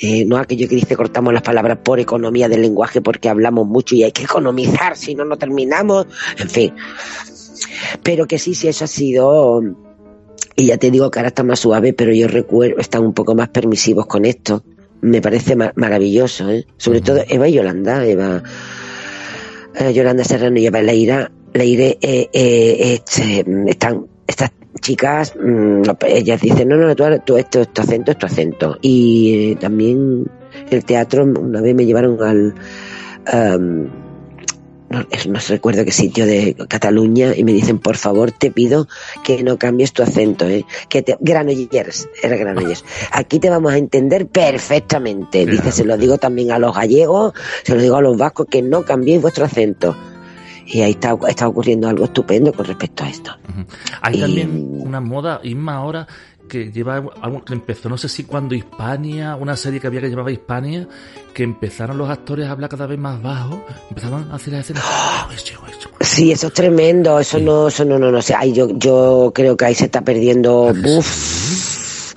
[0.00, 3.96] eh, no aquello que dice cortamos las palabras por economía del lenguaje porque hablamos mucho
[3.96, 6.06] y hay que economizar, si no, no terminamos,
[6.38, 6.74] en fin.
[8.04, 9.60] Pero que sí, sí, eso ha sido,
[10.54, 13.34] y ya te digo que ahora está más suave, pero yo recuerdo, están un poco
[13.34, 14.62] más permisivos con esto.
[15.00, 16.66] Me parece ma- maravilloso, ¿eh?
[16.76, 18.42] Sobre todo Eva y Yolanda, Eva,
[19.74, 24.50] eh, Yolanda Serrano y Eva Leira, Leire, eh, eh, este, están, estas
[24.88, 28.18] chicas, mm, no, ellas dicen, no, no, no, tú, tú esto es tu acento, es
[28.18, 28.78] tu acento.
[28.80, 30.24] Y eh, también
[30.70, 32.54] el teatro, una vez me llevaron al,
[33.26, 33.90] am,
[34.88, 38.88] no, no recuerdo qué sitio de Cataluña y me dicen, por favor, te pido
[39.24, 40.64] que no cambies tu acento, ¿eh?
[40.88, 42.82] Que te, Granollers, era Granollers.
[43.12, 45.44] Aquí te vamos a entender perfectamente.
[45.44, 48.62] Dice, se lo digo también a los gallegos, se lo digo a los vascos, que
[48.62, 49.94] no cambiéis vuestro acento.
[50.70, 53.34] Y ahí está, está ocurriendo algo estupendo con respecto a esto.
[54.02, 56.06] Hay Y- también una moda, Isma, ahora
[56.46, 60.08] que lleva algo que empezó, no sé si cuando Hispania, una serie que había que
[60.08, 60.86] llevaba Hispania,
[61.34, 64.82] que empezaron los actores a hablar cada vez más bajo, empezaban a hacer las escenas.
[64.86, 65.54] "Ah, eso".
[66.00, 68.34] Sí, eso es tremendo, eso no, eso no, no, no sé.
[68.34, 70.68] Ay, yo, yo creo que ahí se está perdiendo.
[70.70, 72.14] ¿A que Uf.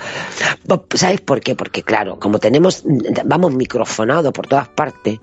[0.67, 1.55] Pues, ¿Sabes por qué?
[1.55, 2.83] Porque claro, como tenemos,
[3.25, 5.19] vamos microfonados por todas partes,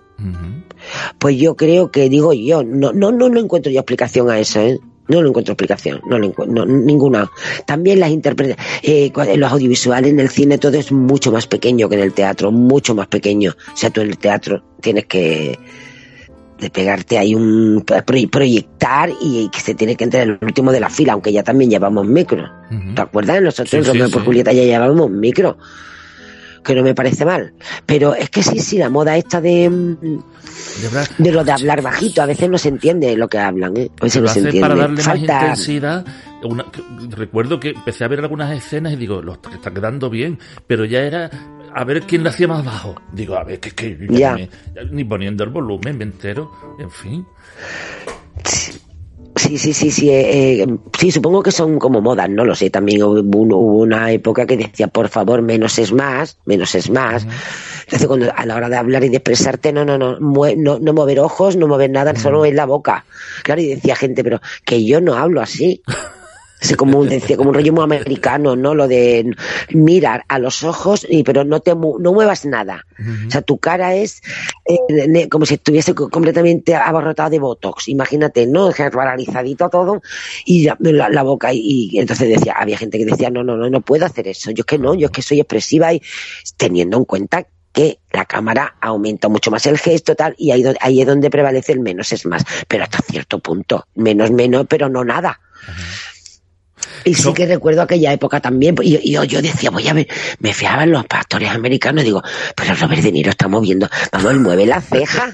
[1.18, 4.60] Pues yo creo que digo yo, no, no, no, no encuentro yo explicación a eso,
[4.60, 4.78] ¿eh?
[5.08, 7.30] No lo encuentro explicación, no lo encuentro, ninguna.
[7.66, 11.94] También las interpretaciones, en los audiovisuales, en el cine, todo es mucho más pequeño que
[11.94, 13.52] en el teatro, mucho más pequeño.
[13.72, 15.58] O sea, tú en el teatro tienes que
[16.60, 20.80] de pegarte ahí un pro- proyectar y que se tiene que entrar el último de
[20.80, 22.46] la fila, aunque ya también llevamos micro.
[22.94, 23.40] ¿Te acuerdas?
[23.40, 24.26] Nosotros Sí, en sí, Romeo por sí.
[24.26, 25.56] Julieta ya llevábamos micro.
[26.68, 27.54] Que no me parece mal.
[27.86, 30.18] Pero es que sí, sí, la moda esta de, mm,
[31.16, 33.90] De lo de hablar bajito, a veces no se entiende lo que hablan, ¿eh?
[34.00, 34.68] A veces lo no se hace entiende.
[34.68, 36.04] para darle más intensidad.
[36.42, 36.82] Una- que-
[37.16, 40.84] recuerdo que empecé a ver algunas escenas y digo, lo está, está quedando bien, pero
[40.84, 41.30] ya era
[41.74, 42.94] a ver quién lo hacía más bajo.
[43.12, 44.34] Digo, a ver, que, que Ya.
[44.34, 44.50] me-
[44.90, 47.26] ni poniendo el volumen, me entero, en fin.
[48.44, 48.77] Sí,
[49.38, 50.66] sí, sí, sí, eh, eh,
[50.98, 52.70] sí, supongo que son como modas, no lo sé.
[52.70, 57.26] También hubo, hubo una época que decía, por favor, menos es más, menos es más.
[57.84, 60.78] Entonces, cuando a la hora de hablar y de expresarte, no, no, no, mue- no,
[60.78, 63.04] no mover ojos, no mover nada, solo es la boca.
[63.44, 65.82] Claro, y decía gente, pero que yo no hablo así.
[66.60, 68.74] Es como un, decía, como un rollo muy americano, ¿no?
[68.74, 69.30] Lo de
[69.70, 72.84] mirar a los ojos, y, pero no te no muevas nada.
[73.28, 74.20] O sea, tu cara es
[74.64, 77.86] eh, como si estuviese co- completamente abarrotada de botox.
[77.88, 78.70] Imagínate, ¿no?
[78.72, 80.02] Paralizadito todo
[80.44, 81.52] y la, la- la boca.
[81.52, 84.50] Y, y entonces decía, había gente que decía, no, no, no, no puedo hacer eso.
[84.50, 86.02] Yo es que no, yo es que soy expresiva y
[86.56, 91.00] teniendo en cuenta que la cámara aumenta mucho más el gesto tal y ahí, ahí
[91.02, 95.04] es donde prevalece el menos es más pero hasta cierto punto menos menos pero no
[95.04, 95.38] nada
[97.04, 100.08] y sí que recuerdo aquella época también, y yo, y decía, voy a ver,
[100.40, 102.22] me fiaba en los pastores americanos, digo,
[102.56, 105.30] pero Robert De Niro está moviendo, vamos, él mueve la ceja,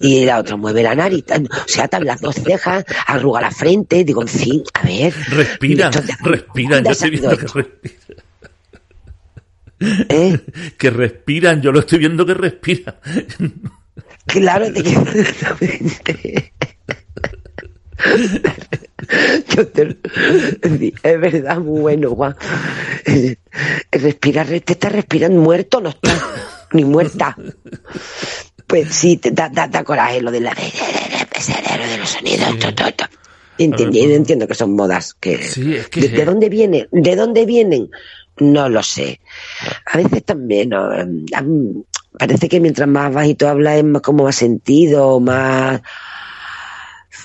[0.00, 4.04] y la otra mueve la nariz, o sea, tam- las dos cejas, arruga la frente,
[4.04, 5.14] digo, en fin, a ver.
[5.30, 8.08] Respiran, Esto- respiran, yo ¿dónde estoy viendo que salido respiran.
[10.08, 10.38] ¿Eh?
[10.78, 12.94] Que respiran, yo lo estoy viendo que respiran.
[14.26, 16.52] Claro, te quiero exactamente.
[19.54, 19.96] Yo te-
[20.78, 22.34] sí, es verdad, muy bueno, Juan.
[23.06, 23.36] Eh,
[23.92, 26.10] Respirar, te está respirando muerto, no está,
[26.72, 27.36] ni muerta.
[28.66, 32.58] Pues sí, te da, da, da coraje lo de la de los sonidos.
[32.58, 33.04] to, to, to.
[33.58, 35.14] Entiendo, que son modas.
[35.14, 36.88] Que, Sí, es que- ¿De, de dónde vienen?
[36.92, 37.90] ¿De dónde vienen?
[38.38, 39.20] No lo sé.
[39.86, 40.90] A veces también, ¿no?
[40.92, 41.04] A
[41.42, 41.84] mí
[42.18, 45.80] parece que mientras más bajito hablas es más como más sentido, más...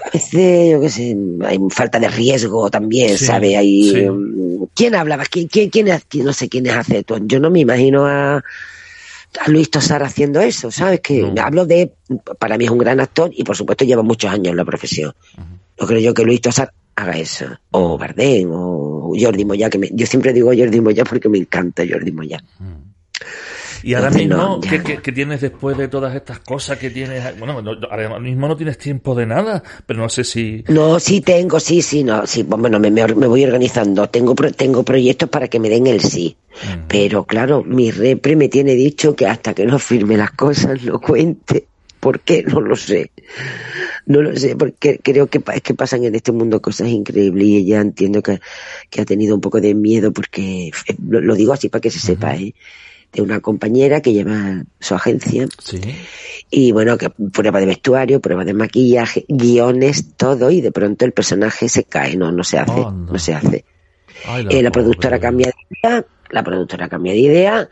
[0.06, 1.16] A veces, yo qué sé,
[1.46, 3.56] hay falta de riesgo también, Sí, ¿sabes?
[3.58, 4.00] Hay, sí.
[4.00, 5.24] em, ¿Quién hablaba?
[5.26, 5.88] ¿Quién, quién, quién,
[6.26, 7.18] no sé quién es acento?
[7.22, 11.00] Yo no me imagino a, a Luis Tosar haciendo eso, ¿sabes?
[11.02, 11.34] Que No.
[11.42, 11.92] hablo de,
[12.40, 15.14] para mí es un gran actor y por supuesto lleva muchos años en la profesión.
[15.80, 17.46] No creo yo que Luis Tosar haga eso.
[17.72, 21.84] O Bardem, o Jordi Moya, que me- yo siempre digo Jordi Moya porque me encanta
[21.90, 22.44] Jordi Moya.
[23.84, 24.84] Y ahora mismo, ¿qué, no.
[24.84, 27.38] qué- qué tienes después de todas estas cosas que tienes?
[27.38, 30.64] Bueno, no- ahora mismo no tienes tiempo de nada, pero no sé si...
[30.70, 34.08] No, sí tengo, sí, sí, no, sí, bueno, me, me, me voy organizando.
[34.10, 36.38] Tengo, tengo proyectos para que me den el sí.
[36.88, 41.00] Pero claro, mi repre me tiene dicho que hasta que no firme las cosas no
[41.02, 41.68] cuente.
[42.00, 42.44] ¿Por qué?
[42.44, 43.12] No lo sé.
[44.06, 47.56] No lo sé, porque creo que es que pasan en este mundo cosas increíbles y
[47.58, 48.40] ella entiendo que,
[48.90, 51.90] que ha tenido un poco de miedo porque, eh, lo, lo digo así para que
[51.90, 52.54] se sepa, ¿eh?
[53.14, 55.80] De una compañera que lleva su agencia Sí.
[56.50, 61.12] y bueno, que prueba de vestuario, prueba de maquillaje, guiones, todo, y de pronto el
[61.14, 63.66] personaje se cae, no, no se hace, no se hace.
[64.26, 64.72] Ay, Eh, la pobre.
[64.72, 67.70] productora cambia de idea, la productora cambia de idea,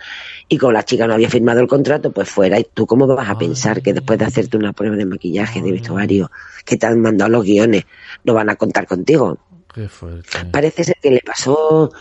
[0.47, 2.59] y como la chica no había firmado el contrato, pues fuera.
[2.59, 5.71] ¿Y tú cómo vas a pensar que después de hacerte una prueba de maquillaje, de
[5.71, 6.29] vestuario,
[6.65, 7.85] que te han mandado los guiones,
[8.23, 9.39] no van a contar contigo?
[9.73, 10.29] Qué fuerte.
[10.51, 11.91] Parece ser que le pasó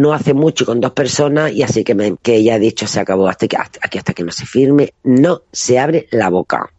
[0.00, 3.00] no hace mucho con dos personas y así que, me, que ella ha dicho se
[3.00, 6.70] acabó hasta que hasta, aquí hasta que no se firme no se abre la boca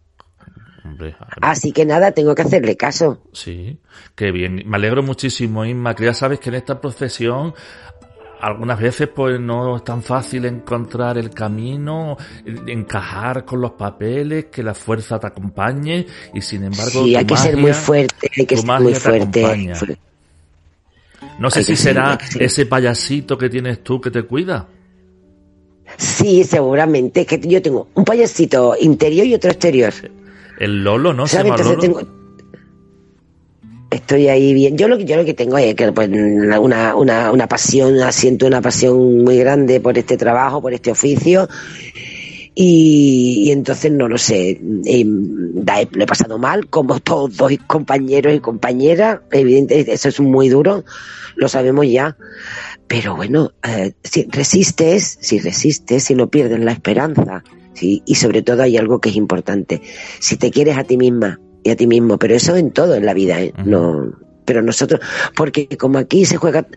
[0.84, 3.22] Hombre, así que nada tengo que hacerle caso.
[3.34, 3.80] Sí,
[4.15, 4.63] qué bien.
[4.65, 7.53] Me alegro muchísimo, Inma, que ya sabes que en esta profesión
[8.41, 12.17] algunas veces pues no es tan fácil encontrar el camino,
[12.65, 17.38] encajar con los papeles, que la fuerza te acompañe y sin embargo sí hay que
[17.38, 19.97] ser muy fuerte hay que ser muy te fuerte
[21.41, 24.67] No sé hay si será ese payasito que tienes tú que te cuida.
[25.97, 29.91] sí seguramente que yo tengo un payasito interior y otro exterior
[30.59, 31.25] El Lolo, ¿no?
[31.25, 31.77] Lolo.
[31.79, 32.01] tengo
[33.89, 37.31] estoy ahí bien yo lo que yo lo que tengo es que pues una, una,
[37.31, 41.49] una pasión siento una pasión muy grande por este trabajo por este oficio
[42.53, 47.31] Y, y entonces no lo sé, eh, da- lo he pasado mal, como todos
[47.65, 50.83] compañeros y compañeras, evidentemente eso es muy duro,
[51.37, 52.17] lo sabemos ya,
[52.87, 57.41] pero bueno, eh, si resistes, si resistes, si no pierdes la esperanza,
[57.73, 58.03] ¿sí?
[58.05, 59.81] y sobre todo hay algo que es importante,
[60.19, 63.05] si te quieres a ti misma y a ti mismo, pero eso en todo en
[63.05, 63.53] la vida, ¿eh?
[63.63, 64.11] No,
[64.51, 64.99] pero nosotros,
[65.33, 66.67] porque como aquí se juega,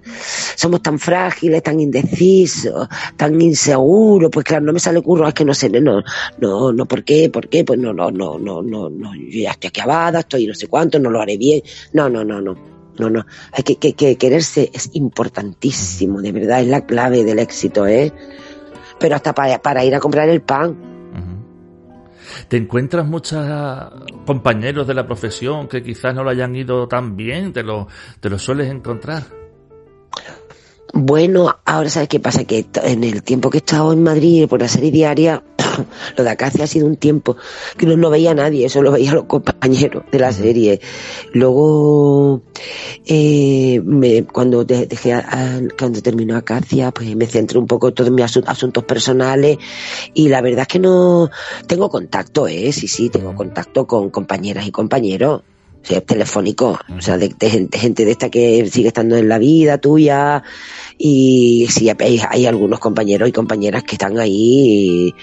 [0.54, 5.44] somos tan frágiles, tan indecisos, tan inseguros, pues claro, no me sale curro, es que
[5.44, 6.04] no sé, no,
[6.38, 7.28] no, no, ¿por qué?
[7.30, 7.64] ¿Por qué?
[7.64, 11.00] Pues no, no, no, no, no, no, yo ya estoy acabada, estoy no sé cuánto,
[11.00, 11.62] no lo haré bien,
[11.92, 12.74] no, no, no, no.
[12.96, 17.40] No, no, hay que, que, que quererse es importantísimo, de verdad, es la clave del
[17.40, 18.12] éxito, ¿eh?
[19.00, 20.93] Pero hasta para, para ir a comprar el pan.
[22.48, 23.44] ¿Te encuentras muchos
[24.26, 27.52] compañeros de la profesión que quizás no lo hayan ido tan bien?
[27.52, 27.88] ¿Te lo,
[28.20, 29.24] te lo sueles encontrar?
[30.96, 34.60] Bueno, ahora sabes qué pasa, que en el tiempo que he estado en Madrid por
[34.60, 35.42] la serie diaria,
[36.16, 37.36] lo de Acacia ha sido un tiempo
[37.76, 40.80] que no, no veía a nadie, solo veía a los compañeros de la serie.
[41.32, 42.42] Luego,
[43.06, 47.88] eh, me, cuando de- dejé, a- a- cuando terminó Acacia, pues me centré un poco
[47.88, 49.58] en todos mis asu- asuntos personales
[50.14, 51.30] y la verdad es que no
[51.66, 55.42] tengo contacto, eh, sí, sí, tengo contacto con compañeras y compañeros.
[55.84, 59.28] O sea, telefónico, o sea, de, de gente, gente de esta que sigue estando en
[59.28, 60.42] la vida tuya,
[60.96, 65.14] y sí, hay, hay algunos compañeros y compañeras que están ahí.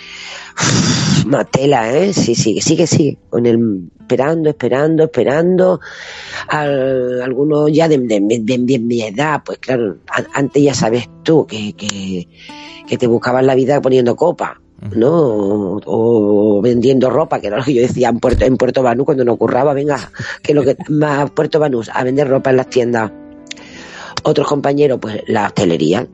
[1.25, 2.13] Matela, ¿eh?
[2.13, 3.17] Sí, sí, sigue, sigue.
[3.29, 5.79] Con el, esperando, esperando, esperando.
[6.47, 11.09] Al- algunos ya de, de, de- de mi edad, pues claro, a- antes ya sabes
[11.23, 12.27] tú que, que,
[12.87, 14.61] que te buscaban la vida poniendo copa.
[14.95, 15.77] ¿No?
[15.85, 19.05] O, o vendiendo ropa, que era lo que yo decía en Puerto, en Puerto Banús
[19.05, 20.11] cuando no curraba, venga,
[20.41, 23.11] que lo que más Puerto Banús, a vender ropa en las tiendas
[24.23, 26.07] otros compañeros, pues la hostelería.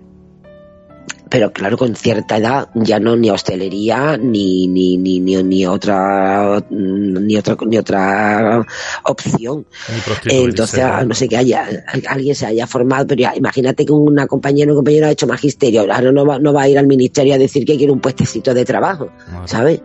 [1.29, 6.63] Pero claro, con cierta edad ya no ni hostelería ni ni ni ni, ni otra
[6.69, 8.65] ni otra ni otra
[9.03, 9.65] opción.
[10.25, 10.93] Entonces, ¿no?
[10.93, 11.67] a no sé que haya
[12.07, 15.27] alguien se haya formado, pero ya, imagínate que una compañera o un compañero ha hecho
[15.27, 17.99] magisterio, ahora no va, no va a ir al ministerio a decir que quiere un
[17.99, 19.09] puestecito de trabajo.
[19.45, 19.81] ¿sabes?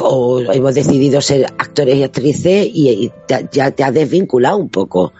[0.00, 4.68] O hemos decidido ser actores y actrices y, y te- ya te has desvinculado un
[4.68, 5.12] poco.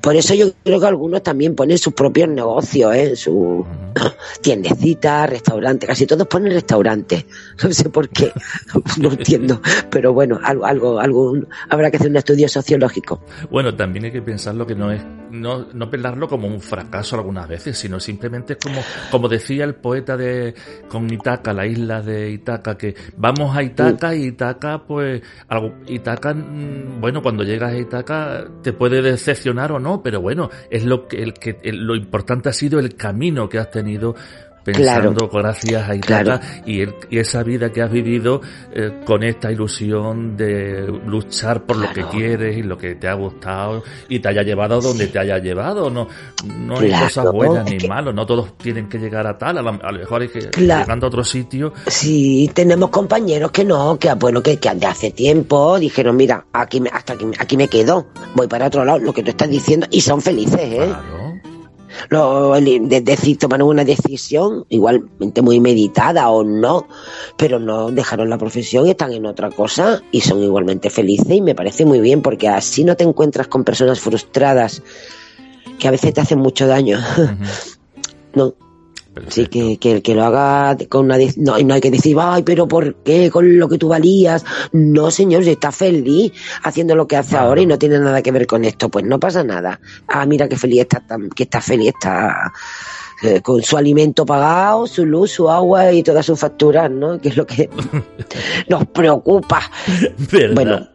[0.00, 3.16] Por eso yo creo que algunos también ponen sus propios negocios, ¿eh?
[3.16, 3.64] Su
[4.40, 7.24] tiendecitas, restaurantes, casi todos ponen restaurantes.
[7.62, 8.32] No sé por qué,
[9.00, 9.60] no entiendo.
[9.90, 11.34] Pero bueno, algo, algo, algo,
[11.70, 13.22] habrá que hacer un estudio sociológico.
[13.50, 17.48] Bueno, también hay que pensarlo que no es, no, no pelarlo como un fracaso algunas
[17.48, 20.54] veces, sino simplemente es como, como decía el poeta de,
[20.88, 26.34] con Itaca, la isla de Itaca, que vamos a Itaca y Itaca, pues, algo, Itaca,
[26.34, 31.06] mm, bueno, cuando llegas a Itaca te puede decepcionar o no, pero bueno, es lo
[31.06, 34.16] que, el que, lo importante ha sido el camino que has tenido
[34.64, 36.40] pensando gracias a Itaca Claro.
[36.66, 38.40] y, el- y esa vida que has vivido
[38.72, 43.14] eh, con esta ilusión de luchar por lo que quieres y lo que te ha
[43.14, 45.90] gustado y te haya llevado donde te haya llevado.
[45.90, 46.08] No,
[46.58, 49.62] no hay cosas buenas ni que- malas, no todos tienen que llegar a tal, a,
[49.62, 51.72] la- a lo mejor hay que llegando a otro sitio.
[51.86, 56.80] Sí, tenemos compañeros que no, que bueno, que, que de hace tiempo dijeron, mira, aquí
[56.80, 59.86] me, hasta aquí, aquí me quedo, voy para otro lado, lo que tú estás diciendo,
[59.90, 60.76] y son felices, ¿eh?
[60.86, 61.33] Claro.
[62.08, 66.86] Lo, decir, tomaron una decisión, igualmente muy meditada o no,
[67.36, 71.54] pero no dejaron la profesión, están en otra cosa y son igualmente felices y me
[71.54, 74.82] parece muy bien porque así no te encuentras con personas frustradas
[75.78, 76.98] que a veces te hacen mucho daño.
[78.34, 78.54] no,
[79.28, 81.16] sí, que, que el que lo haga con una...
[81.36, 84.44] No, no hay que decir, ay, pero ¿por qué con lo que tú valías?
[84.72, 87.48] No, señor, si está feliz haciendo lo que hace Claro.
[87.48, 89.80] ahora y no tiene nada que ver con esto, pues no pasa nada.
[90.08, 92.52] Ah, mira qué feliz está, tan- que está feliz, está
[93.22, 97.20] eh, con su alimento pagado, su luz, su agua y todas sus facturas, ¿no?
[97.20, 97.70] Que es lo que
[98.68, 99.62] nos preocupa.
[100.32, 100.54] ¿Verdad?
[100.54, 100.88] Bueno.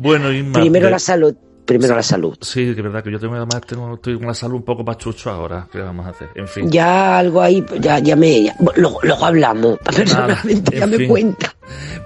[0.00, 1.34] bueno, Inma, Primero la salud,
[1.72, 2.36] primero la salud.
[2.40, 4.84] Sí, que es verdad que yo tengo además tengo, estoy con la salud un poco
[4.84, 5.66] pachucho ahora.
[5.70, 6.28] ¿Qué vamos a hacer?
[6.34, 6.70] En fin.
[6.70, 8.44] Ya algo ahí, ya, ya me...
[8.44, 11.08] ya- luego, luego hablamos, personalmente, en ya me fin.
[11.08, 11.54] cuenta.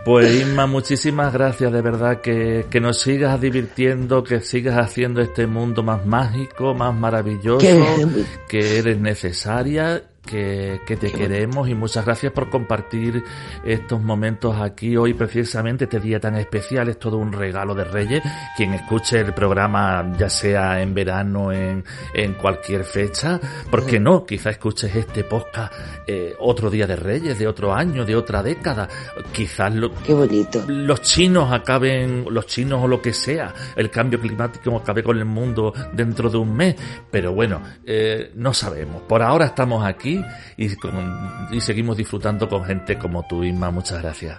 [0.05, 5.47] Pues Inma, muchísimas gracias de verdad que, que nos sigas divirtiendo, que sigas haciendo este
[5.49, 8.07] mundo más mágico, más maravilloso, Que-
[8.49, 13.25] que eres necesaria, que, que te queremos y muchas gracias por compartir
[13.65, 18.23] estos momentos aquí hoy precisamente, este día tan especial, es todo un regalo de Reyes.
[18.57, 24.27] Quien escuche el programa, ya sea en verano, en, en cualquier fecha, ¿por qué no?
[24.27, 25.73] Quizá escuches este podcast
[26.07, 28.89] eh, otro día de Reyes, de otro año, de otra década.
[29.33, 30.63] Quizás lo, Qué bonito.
[30.67, 35.25] los chinos acaben, los chinos o lo que sea, el cambio climático acabe con el
[35.25, 36.77] mundo dentro de un mes.
[37.11, 39.03] Pero bueno, eh, no sabemos.
[39.03, 40.25] Por ahora estamos aquí aquí
[40.57, 43.71] y, y seguimos disfrutando con gente como tú, Inma.
[43.71, 44.39] Muchas gracias.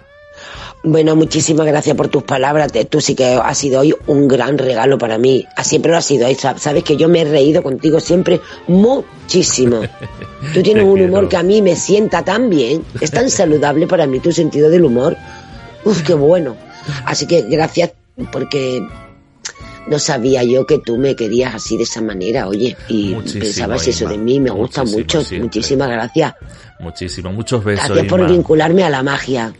[0.84, 2.72] Bueno, muchísimas gracias por tus palabras.
[2.88, 5.44] Tú sí que has sido hoy un gran regalo para mí.
[5.56, 6.28] Ah, siempre lo has sido.
[6.34, 9.80] Sabes que yo me he reído contigo siempre muchísimo.
[10.54, 12.84] Tú tienes un humor que a mí me sienta tan bien.
[13.00, 15.16] Es tan saludable para mí tu sentido del humor.
[15.84, 16.56] Uf, qué bueno.
[17.04, 17.92] Así que gracias
[18.30, 18.80] porque
[19.88, 24.08] no sabía yo que tú me querías así de esa manera, oye, y pensabas eso
[24.08, 26.34] de mí, me gusta mucho, muchísimas gracias.
[26.80, 27.88] Muchísimo, muchos besos.
[27.88, 29.52] Gracias por vincularme a la magia.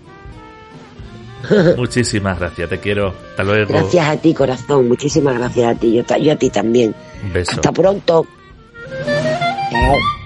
[1.76, 3.14] Muchísimas gracias, te quiero.
[3.30, 3.72] Hasta luego.
[3.72, 4.88] Gracias a ti, corazón.
[4.88, 5.94] Muchísimas gracias a ti.
[5.94, 6.94] Yo, yo a ti también.
[7.32, 7.52] Beso.
[7.52, 8.26] Hasta pronto.
[9.70, 10.17] Chao.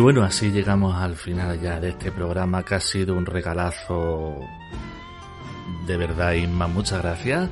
[0.00, 4.36] Bueno, así llegamos al final ya de este programa que ha sido un regalazo
[5.86, 6.66] de verdad, Inma.
[6.68, 7.48] Muchas gracias.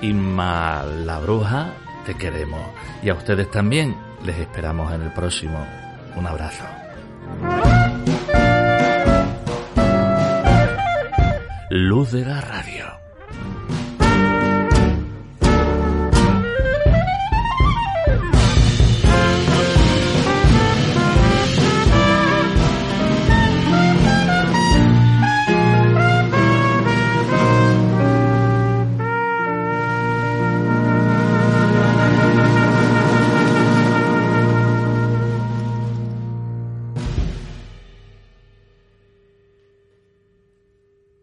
[0.00, 1.72] Inma la bruja,
[2.06, 2.60] te queremos.
[3.02, 5.64] Y a ustedes también les esperamos en el próximo.
[6.16, 6.64] Un abrazo.
[11.70, 12.63] Luz de radio.